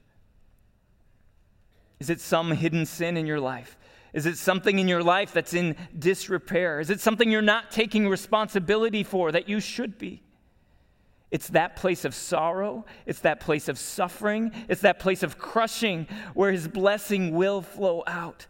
Is 1.98 2.08
it 2.08 2.22
some 2.22 2.52
hidden 2.52 2.86
sin 2.86 3.18
in 3.18 3.26
your 3.26 3.38
life? 3.38 3.76
Is 4.14 4.24
it 4.24 4.38
something 4.38 4.78
in 4.78 4.88
your 4.88 5.02
life 5.02 5.34
that's 5.34 5.52
in 5.52 5.76
disrepair? 5.98 6.80
Is 6.80 6.88
it 6.88 7.00
something 7.00 7.30
you're 7.30 7.42
not 7.42 7.70
taking 7.70 8.08
responsibility 8.08 9.02
for 9.02 9.30
that 9.30 9.46
you 9.46 9.60
should 9.60 9.98
be? 9.98 10.22
It's 11.30 11.48
that 11.48 11.76
place 11.76 12.06
of 12.06 12.14
sorrow. 12.14 12.86
It's 13.04 13.20
that 13.20 13.40
place 13.40 13.68
of 13.68 13.78
suffering. 13.78 14.52
It's 14.70 14.80
that 14.80 15.00
place 15.00 15.22
of 15.22 15.36
crushing 15.36 16.06
where 16.32 16.50
His 16.50 16.66
blessing 16.66 17.34
will 17.34 17.60
flow 17.60 18.04
out, 18.06 18.46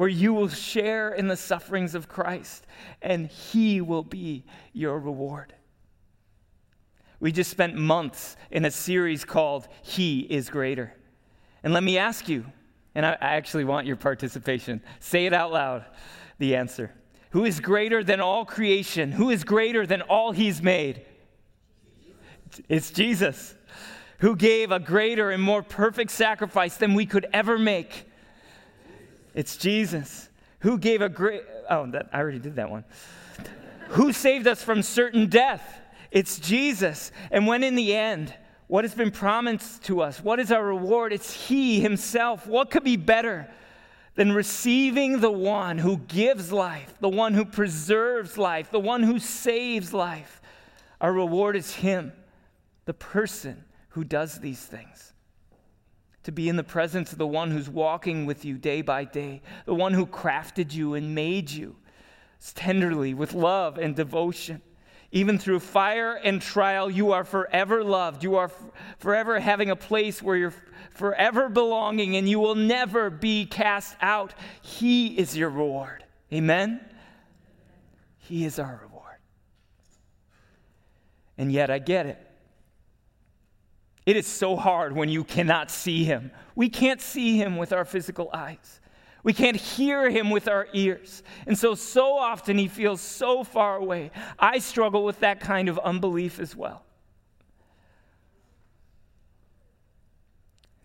where 0.00 0.08
you 0.08 0.32
will 0.32 0.48
share 0.48 1.12
in 1.12 1.28
the 1.28 1.36
sufferings 1.36 1.94
of 1.94 2.08
Christ, 2.08 2.66
and 3.02 3.26
He 3.26 3.82
will 3.82 4.02
be 4.02 4.46
your 4.72 4.98
reward. 4.98 5.52
We 7.20 7.32
just 7.32 7.50
spent 7.50 7.74
months 7.74 8.38
in 8.50 8.64
a 8.64 8.70
series 8.70 9.26
called 9.26 9.68
He 9.82 10.20
is 10.20 10.48
Greater. 10.48 10.94
And 11.62 11.74
let 11.74 11.82
me 11.82 11.98
ask 11.98 12.30
you, 12.30 12.46
and 12.94 13.04
I, 13.04 13.18
actually 13.20 13.64
want 13.64 13.86
your 13.86 13.96
participation. 13.96 14.80
Say 15.00 15.26
it 15.26 15.34
out 15.34 15.52
loud 15.52 15.84
the 16.38 16.56
answer. 16.56 16.94
Who 17.32 17.44
is 17.44 17.60
greater 17.60 18.02
than 18.02 18.22
all 18.22 18.46
creation? 18.46 19.12
Who 19.12 19.28
is 19.28 19.44
greater 19.44 19.86
than 19.86 20.00
all 20.00 20.32
He's 20.32 20.62
made? 20.62 21.04
It's 22.70 22.90
Jesus, 22.90 23.54
who 24.20 24.34
gave 24.34 24.72
a 24.72 24.80
greater 24.80 25.30
and 25.30 25.42
more 25.42 25.62
perfect 25.62 26.10
sacrifice 26.10 26.78
than 26.78 26.94
we 26.94 27.04
could 27.04 27.26
ever 27.34 27.58
make. 27.58 28.06
It's 29.34 29.56
Jesus, 29.56 30.28
who 30.60 30.78
gave 30.78 31.02
a 31.02 31.08
great, 31.08 31.42
oh, 31.68 31.86
that, 31.90 32.08
I 32.12 32.18
already 32.18 32.38
did 32.38 32.56
that 32.56 32.70
one. 32.70 32.84
who 33.90 34.12
saved 34.12 34.46
us 34.46 34.62
from 34.62 34.82
certain 34.82 35.26
death 35.26 35.80
it's 36.10 36.38
Jesus. 36.38 37.12
And 37.30 37.46
when 37.46 37.62
in 37.62 37.74
the 37.74 37.94
end, 37.94 38.34
what 38.66 38.84
has 38.84 38.94
been 38.94 39.10
promised 39.10 39.84
to 39.84 40.00
us? 40.00 40.22
What 40.22 40.40
is 40.40 40.52
our 40.52 40.64
reward? 40.64 41.12
It's 41.12 41.32
He 41.32 41.80
Himself. 41.80 42.46
What 42.46 42.70
could 42.70 42.84
be 42.84 42.96
better 42.96 43.48
than 44.16 44.32
receiving 44.32 45.20
the 45.20 45.30
one 45.30 45.78
who 45.78 45.98
gives 45.98 46.52
life, 46.52 46.94
the 47.00 47.08
one 47.08 47.34
who 47.34 47.44
preserves 47.44 48.36
life, 48.36 48.70
the 48.70 48.80
one 48.80 49.02
who 49.02 49.18
saves 49.18 49.92
life? 49.92 50.40
Our 51.00 51.12
reward 51.12 51.56
is 51.56 51.74
Him, 51.74 52.12
the 52.84 52.94
person 52.94 53.64
who 53.90 54.04
does 54.04 54.40
these 54.40 54.60
things. 54.60 55.12
To 56.24 56.32
be 56.32 56.48
in 56.48 56.56
the 56.56 56.64
presence 56.64 57.12
of 57.12 57.18
the 57.18 57.26
one 57.26 57.50
who's 57.50 57.68
walking 57.68 58.26
with 58.26 58.44
you 58.44 58.58
day 58.58 58.82
by 58.82 59.04
day, 59.04 59.40
the 59.64 59.74
one 59.74 59.94
who 59.94 60.06
crafted 60.06 60.72
you 60.72 60.94
and 60.94 61.14
made 61.14 61.50
you 61.50 61.76
tenderly 62.54 63.14
with 63.14 63.34
love 63.34 63.78
and 63.78 63.94
devotion. 63.94 64.62
Even 65.12 65.38
through 65.38 65.60
fire 65.60 66.14
and 66.14 66.40
trial, 66.40 66.88
you 66.88 67.12
are 67.12 67.24
forever 67.24 67.82
loved. 67.82 68.22
You 68.22 68.36
are 68.36 68.50
forever 68.98 69.40
having 69.40 69.70
a 69.70 69.76
place 69.76 70.22
where 70.22 70.36
you're 70.36 70.54
forever 70.90 71.48
belonging 71.48 72.16
and 72.16 72.28
you 72.28 72.38
will 72.38 72.54
never 72.54 73.10
be 73.10 73.44
cast 73.44 73.96
out. 74.00 74.34
He 74.62 75.18
is 75.18 75.36
your 75.36 75.50
reward. 75.50 76.04
Amen? 76.32 76.80
He 78.18 78.44
is 78.44 78.58
our 78.58 78.80
reward. 78.84 79.16
And 81.36 81.50
yet, 81.50 81.70
I 81.70 81.78
get 81.78 82.06
it. 82.06 82.29
It 84.10 84.16
is 84.16 84.26
so 84.26 84.56
hard 84.56 84.92
when 84.96 85.08
you 85.08 85.22
cannot 85.22 85.70
see 85.70 86.02
him. 86.02 86.32
We 86.56 86.68
can't 86.68 87.00
see 87.00 87.36
him 87.36 87.56
with 87.56 87.72
our 87.72 87.84
physical 87.84 88.28
eyes. 88.34 88.80
We 89.22 89.32
can't 89.32 89.56
hear 89.56 90.10
him 90.10 90.30
with 90.30 90.48
our 90.48 90.66
ears. 90.72 91.22
And 91.46 91.56
so, 91.56 91.76
so 91.76 92.18
often 92.18 92.58
he 92.58 92.66
feels 92.66 93.00
so 93.00 93.44
far 93.44 93.76
away. 93.76 94.10
I 94.36 94.58
struggle 94.58 95.04
with 95.04 95.20
that 95.20 95.38
kind 95.38 95.68
of 95.68 95.78
unbelief 95.78 96.40
as 96.40 96.56
well. 96.56 96.82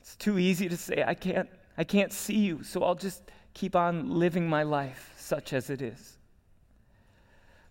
It's 0.01 0.15
too 0.15 0.37
easy 0.37 0.69
to 0.69 0.77
say, 0.77 1.03
I 1.03 1.15
can't, 1.15 1.49
I 1.79 1.83
can't 1.83 2.13
see 2.13 2.37
you, 2.37 2.61
so 2.61 2.83
I'll 2.83 2.93
just 2.93 3.23
keep 3.55 3.75
on 3.75 4.07
living 4.19 4.47
my 4.47 4.61
life 4.61 5.15
such 5.17 5.51
as 5.51 5.71
it 5.71 5.81
is. 5.81 6.19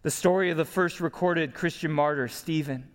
The 0.03 0.11
story 0.11 0.51
of 0.51 0.57
the 0.57 0.65
first 0.65 0.99
recorded 0.99 1.55
Christian 1.55 1.93
martyr, 1.93 2.27
Stephen, 2.27 2.89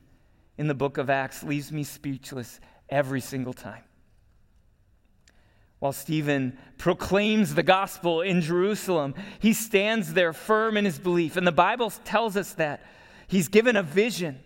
in 0.59 0.67
the 0.67 0.75
book 0.75 0.97
of 0.97 1.09
Acts, 1.09 1.41
leaves 1.41 1.71
me 1.71 1.83
speechless 1.83 2.59
every 2.89 3.21
single 3.21 3.53
time. 3.53 3.83
While 5.79 5.93
Stephen 5.93 6.57
proclaims 6.77 7.55
the 7.55 7.63
gospel 7.63 8.21
in 8.21 8.41
Jerusalem, 8.41 9.15
he 9.39 9.53
stands 9.53 10.13
there 10.13 10.33
firm 10.33 10.75
in 10.75 10.83
his 10.83 10.99
belief. 10.99 11.37
And 11.37 11.47
the 11.47 11.53
Bible 11.53 11.89
tells 11.89 12.35
us 12.35 12.53
that 12.53 12.85
he's 13.27 13.47
given 13.47 13.77
a 13.77 13.83
vision. 13.83 14.39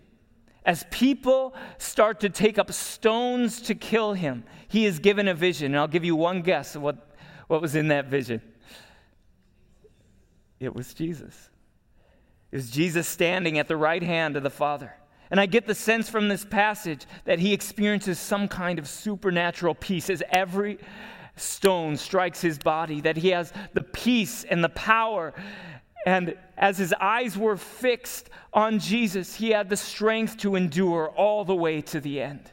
As 0.64 0.86
people 0.92 1.56
start 1.80 2.20
to 2.20 2.30
take 2.30 2.60
up 2.60 2.72
stones 2.72 3.62
to 3.64 3.76
kill 3.76 4.14
him, 4.14 4.44
he 4.68 4.86
is 4.86 5.00
given 5.00 5.28
a 5.28 5.34
vision. 5.34 5.74
And 5.74 5.78
I'll 5.80 5.88
give 5.88 6.06
you 6.06 6.16
one 6.16 6.44
guess 6.44 6.76
of 6.76 6.84
what, 6.84 7.16
what 7.48 7.62
was 7.62 7.76
in 7.76 7.88
that 7.88 8.06
vision 8.06 8.42
it 10.60 10.74
was 10.74 10.94
Jesus. 10.94 11.50
It 12.52 12.56
was 12.56 12.72
Jesus 12.72 13.08
standing 13.08 13.60
at 13.60 13.68
the 13.68 13.76
right 13.76 14.02
hand 14.02 14.38
of 14.38 14.44
the 14.44 14.50
Father. 14.50 14.94
And 15.34 15.40
I 15.40 15.48
get 15.48 15.66
the 15.66 15.74
sense 15.74 16.12
from 16.12 16.28
this 16.28 16.46
passage 16.46 17.08
that 17.26 17.40
he 17.40 17.54
experiences 17.54 18.20
some 18.20 18.48
kind 18.48 18.78
of 18.78 18.88
supernatural 18.88 19.74
peace 19.74 20.12
as 20.12 20.22
every 20.30 20.78
stone 21.36 21.98
strikes 21.98 22.40
his 22.40 22.60
body, 22.60 23.02
that 23.02 23.18
he 23.18 23.30
has 23.30 23.52
the 23.74 23.82
peace 23.82 24.44
and 24.44 24.64
the 24.64 24.70
power. 24.70 25.34
And 26.06 26.38
as 26.56 26.78
his 26.78 26.94
eyes 27.02 27.36
were 27.36 27.58
fixed 27.58 28.30
on 28.54 28.78
Jesus, 28.78 29.34
he 29.34 29.50
had 29.50 29.70
the 29.70 29.76
strength 29.76 30.38
to 30.38 30.56
endure 30.56 31.10
all 31.10 31.44
the 31.44 31.56
way 31.56 31.82
to 31.82 32.00
the 32.00 32.22
end. 32.22 32.52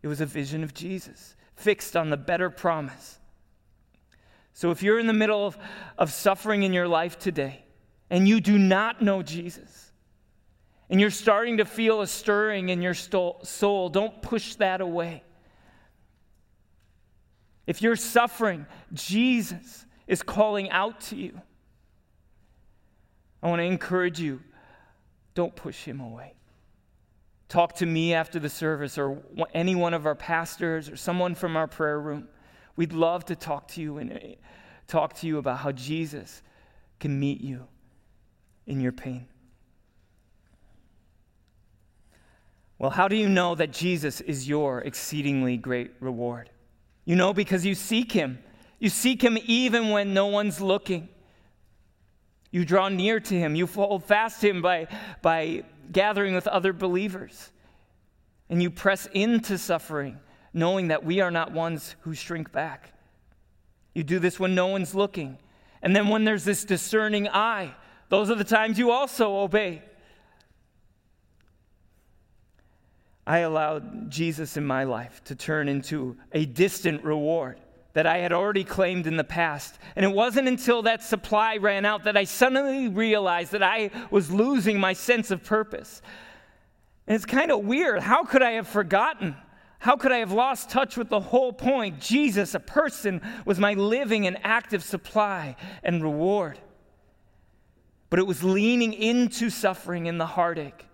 It 0.00 0.08
was 0.08 0.22
a 0.22 0.26
vision 0.26 0.64
of 0.64 0.72
Jesus, 0.72 1.36
fixed 1.56 1.94
on 1.94 2.08
the 2.08 2.16
better 2.16 2.48
promise. 2.48 3.18
So 4.54 4.70
if 4.70 4.82
you're 4.82 4.98
in 4.98 5.08
the 5.08 5.12
middle 5.12 5.46
of, 5.46 5.58
of 5.98 6.10
suffering 6.10 6.62
in 6.62 6.72
your 6.72 6.88
life 6.88 7.18
today 7.18 7.66
and 8.08 8.26
you 8.26 8.40
do 8.40 8.56
not 8.56 9.02
know 9.02 9.22
Jesus, 9.22 9.85
and 10.88 11.00
you're 11.00 11.10
starting 11.10 11.56
to 11.56 11.64
feel 11.64 12.00
a 12.00 12.06
stirring 12.06 12.68
in 12.68 12.80
your 12.82 12.94
soul, 12.94 13.88
don't 13.88 14.22
push 14.22 14.54
that 14.56 14.80
away. 14.80 15.22
If 17.66 17.82
you're 17.82 17.96
suffering, 17.96 18.66
Jesus 18.92 19.84
is 20.06 20.22
calling 20.22 20.70
out 20.70 21.00
to 21.02 21.16
you. 21.16 21.40
I 23.42 23.48
want 23.48 23.60
to 23.60 23.64
encourage 23.64 24.20
you 24.20 24.40
don't 25.34 25.54
push 25.54 25.84
him 25.84 26.00
away. 26.00 26.34
Talk 27.48 27.74
to 27.76 27.86
me 27.86 28.14
after 28.14 28.38
the 28.40 28.48
service 28.48 28.98
or 28.98 29.22
any 29.54 29.74
one 29.74 29.94
of 29.94 30.06
our 30.06 30.14
pastors 30.14 30.88
or 30.88 30.96
someone 30.96 31.34
from 31.34 31.56
our 31.56 31.66
prayer 31.66 32.00
room. 32.00 32.28
We'd 32.74 32.92
love 32.92 33.24
to 33.26 33.36
talk 33.36 33.68
to 33.68 33.80
you 33.80 33.98
and 33.98 34.12
uh, 34.12 34.18
talk 34.88 35.14
to 35.14 35.26
you 35.26 35.38
about 35.38 35.58
how 35.58 35.72
Jesus 35.72 36.42
can 36.98 37.18
meet 37.18 37.40
you 37.40 37.66
in 38.66 38.80
your 38.80 38.92
pain. 38.92 39.28
Well, 42.78 42.90
how 42.90 43.08
do 43.08 43.16
you 43.16 43.28
know 43.28 43.54
that 43.54 43.72
Jesus 43.72 44.20
is 44.20 44.48
your 44.48 44.80
exceedingly 44.80 45.56
great 45.56 45.92
reward? 46.00 46.50
You 47.04 47.16
know, 47.16 47.32
because 47.32 47.64
you 47.64 47.74
seek 47.74 48.12
him. 48.12 48.38
You 48.78 48.90
seek 48.90 49.22
him 49.22 49.38
even 49.46 49.90
when 49.90 50.12
no 50.12 50.26
one's 50.26 50.60
looking. 50.60 51.08
You 52.50 52.64
draw 52.64 52.88
near 52.88 53.20
to 53.20 53.34
him. 53.34 53.54
You 53.54 53.66
hold 53.66 54.04
fast 54.04 54.40
to 54.42 54.48
him 54.48 54.60
by, 54.62 54.88
by 55.22 55.64
gathering 55.90 56.34
with 56.34 56.46
other 56.46 56.72
believers. 56.72 57.50
And 58.50 58.62
you 58.62 58.70
press 58.70 59.08
into 59.12 59.56
suffering, 59.56 60.18
knowing 60.52 60.88
that 60.88 61.04
we 61.04 61.20
are 61.20 61.30
not 61.30 61.52
ones 61.52 61.96
who 62.00 62.14
shrink 62.14 62.52
back. 62.52 62.92
You 63.94 64.04
do 64.04 64.18
this 64.18 64.38
when 64.38 64.54
no 64.54 64.66
one's 64.66 64.94
looking. 64.94 65.38
And 65.80 65.96
then 65.96 66.08
when 66.08 66.24
there's 66.24 66.44
this 66.44 66.64
discerning 66.64 67.28
eye, 67.28 67.74
those 68.08 68.30
are 68.30 68.34
the 68.34 68.44
times 68.44 68.78
you 68.78 68.90
also 68.90 69.38
obey. 69.38 69.82
I 73.26 73.38
allowed 73.38 74.10
Jesus 74.10 74.56
in 74.56 74.64
my 74.64 74.84
life 74.84 75.22
to 75.24 75.34
turn 75.34 75.68
into 75.68 76.16
a 76.32 76.46
distant 76.46 77.02
reward 77.02 77.58
that 77.92 78.06
I 78.06 78.18
had 78.18 78.32
already 78.32 78.62
claimed 78.62 79.06
in 79.06 79.16
the 79.16 79.24
past. 79.24 79.78
And 79.96 80.04
it 80.04 80.12
wasn't 80.12 80.48
until 80.48 80.82
that 80.82 81.02
supply 81.02 81.56
ran 81.56 81.84
out 81.84 82.04
that 82.04 82.16
I 82.16 82.24
suddenly 82.24 82.88
realized 82.88 83.52
that 83.52 83.62
I 83.62 83.90
was 84.10 84.30
losing 84.30 84.78
my 84.78 84.92
sense 84.92 85.30
of 85.30 85.42
purpose. 85.42 86.02
And 87.06 87.16
it's 87.16 87.24
kind 87.24 87.50
of 87.50 87.64
weird. 87.64 88.02
How 88.02 88.22
could 88.22 88.42
I 88.42 88.52
have 88.52 88.68
forgotten? 88.68 89.34
How 89.78 89.96
could 89.96 90.12
I 90.12 90.18
have 90.18 90.32
lost 90.32 90.70
touch 90.70 90.96
with 90.96 91.08
the 91.08 91.20
whole 91.20 91.52
point? 91.52 92.00
Jesus, 92.00 92.54
a 92.54 92.60
person, 92.60 93.20
was 93.44 93.58
my 93.58 93.74
living 93.74 94.26
and 94.26 94.38
active 94.44 94.84
supply 94.84 95.56
and 95.82 96.02
reward. 96.02 96.60
But 98.08 98.20
it 98.20 98.26
was 98.26 98.44
leaning 98.44 98.92
into 98.92 99.50
suffering 99.50 100.06
and 100.06 100.20
the 100.20 100.26
heartache 100.26 100.85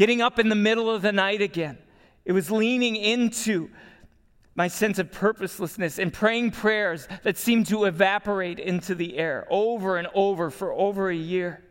getting 0.00 0.22
up 0.22 0.38
in 0.38 0.48
the 0.48 0.54
middle 0.54 0.90
of 0.90 1.02
the 1.02 1.12
night 1.12 1.42
again. 1.42 1.76
It 2.24 2.32
was 2.32 2.50
leaning 2.50 2.96
into 2.96 3.68
my 4.54 4.66
sense 4.66 4.98
of 4.98 5.12
purposelessness 5.12 5.98
and 5.98 6.10
praying 6.10 6.52
prayers 6.52 7.06
that 7.22 7.36
seemed 7.36 7.66
to 7.66 7.84
evaporate 7.84 8.58
into 8.58 8.94
the 8.94 9.18
air 9.18 9.46
over 9.50 9.98
and 9.98 10.08
over 10.14 10.50
for 10.50 10.72
over 10.72 11.10
a 11.10 11.14
year. 11.14 11.62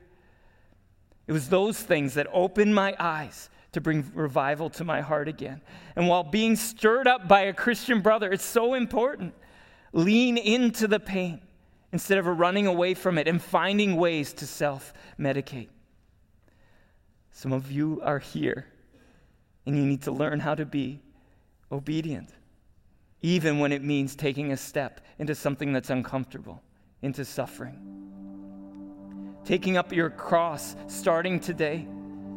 It 1.26 1.32
was 1.32 1.50
those 1.50 1.80
things 1.80 2.14
that 2.14 2.28
opened 2.32 2.76
my 2.76 2.96
eyes 3.00 3.50
to 3.72 3.82
bring 3.82 4.12
revival 4.14 4.70
to 4.70 4.84
my 4.84 5.02
heart 5.02 5.28
again. 5.28 5.60
And 5.96 6.08
while 6.08 6.22
being 6.24 6.56
stirred 6.56 7.08
up 7.08 7.28
by 7.28 7.42
a 7.42 7.54
Christian 7.54 8.00
brother, 8.02 8.32
it's 8.32 8.46
so 8.46 8.76
important. 8.76 9.34
Lean 9.92 10.38
into 10.38 10.88
the 10.88 11.00
pain 11.00 11.42
instead 11.92 12.20
of 12.20 12.28
running 12.28 12.68
away 12.68 12.94
from 12.94 13.18
it 13.18 13.28
and 13.28 13.42
finding 13.42 13.96
ways 13.96 14.34
to 14.34 14.46
self 14.46 14.94
medicate. 15.20 15.70
Some 17.32 17.54
of 17.54 17.72
you 17.72 18.02
are 18.04 18.20
here 18.20 18.66
and 19.66 19.78
you 19.78 19.86
need 19.86 20.02
to 20.04 20.12
learn 20.12 20.40
how 20.40 20.56
to 20.56 20.66
be 20.66 21.02
obedient, 21.72 22.30
even 23.22 23.60
when 23.60 23.72
it 23.72 23.84
means 23.84 24.16
taking 24.16 24.52
a 24.52 24.58
step 24.58 25.02
into 25.20 25.36
something 25.36 25.72
that's 25.72 25.90
uncomfortable, 25.90 26.62
into 27.02 27.24
suffering. 27.24 27.80
Taking 29.46 29.78
up 29.78 29.94
your 29.94 30.10
cross 30.10 30.76
starting 30.88 31.40
today. 31.40 31.88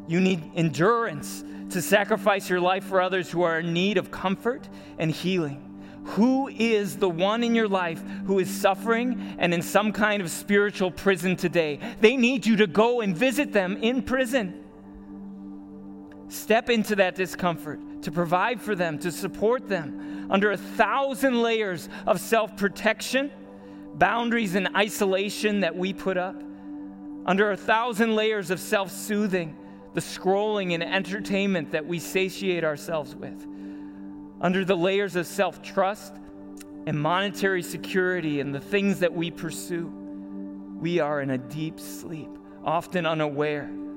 You 0.09 0.21
need 0.21 0.43
endurance 0.55 1.45
to 1.71 1.81
sacrifice 1.81 2.51
your 2.51 2.61
life 2.61 2.85
for 2.85 3.01
others 3.01 3.31
who 3.31 3.43
are 3.43 3.61
in 3.61 3.73
need 3.73 3.97
of 3.97 4.11
comfort 4.11 4.69
and 4.99 5.11
healing. 5.11 5.69
Who 6.05 6.49
is 6.49 6.97
the 6.97 7.09
one 7.09 7.45
in 7.45 7.55
your 7.55 7.69
life 7.69 8.03
who 8.27 8.39
is 8.41 8.51
suffering 8.51 9.37
and 9.39 9.55
in 9.55 9.63
some 9.63 9.93
kind 9.93 10.21
of 10.21 10.31
spiritual 10.31 10.91
prison 10.91 11.37
today? 11.37 11.79
They 12.01 12.17
need 12.17 12.45
you 12.45 12.57
to 12.57 12.67
go 12.67 13.01
and 13.01 13.17
visit 13.17 13.53
them 13.53 13.77
in 13.77 14.03
prison. 14.03 14.62
Step 16.33 16.71
into 16.71 16.97
that 16.97 17.15
discomfort 17.15 17.79
to 18.01 18.11
provide 18.11 18.59
for 18.59 18.75
them, 18.75 18.99
to 18.99 19.13
support 19.13 19.69
them 19.69 20.29
under 20.31 20.53
a 20.53 20.57
thousand 20.57 21.43
layers 21.43 21.91
of 22.07 22.19
self 22.19 22.57
protection, 22.57 23.31
boundaries, 23.97 24.55
and 24.55 24.75
isolation 24.75 25.61
that 25.61 25.77
we 25.77 25.93
put 25.93 26.17
up, 26.17 26.43
under 27.27 27.51
a 27.51 27.57
thousand 27.57 28.17
layers 28.17 28.51
of 28.51 28.59
self 28.61 28.91
soothing, 28.91 29.55
the 29.93 30.01
scrolling 30.01 30.73
and 30.73 30.83
entertainment 30.83 31.71
that 31.73 31.85
we 31.85 31.99
satiate 31.99 32.65
ourselves 32.65 33.15
with, 33.15 33.47
under 34.41 34.65
the 34.65 34.75
layers 34.75 35.17
of 35.17 35.27
self 35.27 35.61
trust 35.61 36.15
and 36.87 36.99
monetary 36.99 37.63
security 37.63 38.41
and 38.41 38.55
the 38.55 38.61
things 38.61 39.01
that 39.01 39.13
we 39.13 39.31
pursue. 39.31 39.93
We 40.81 40.99
are 40.99 41.21
in 41.21 41.29
a 41.29 41.37
deep 41.37 41.79
sleep, 41.79 42.31
often 42.65 43.05
unaware 43.05 43.71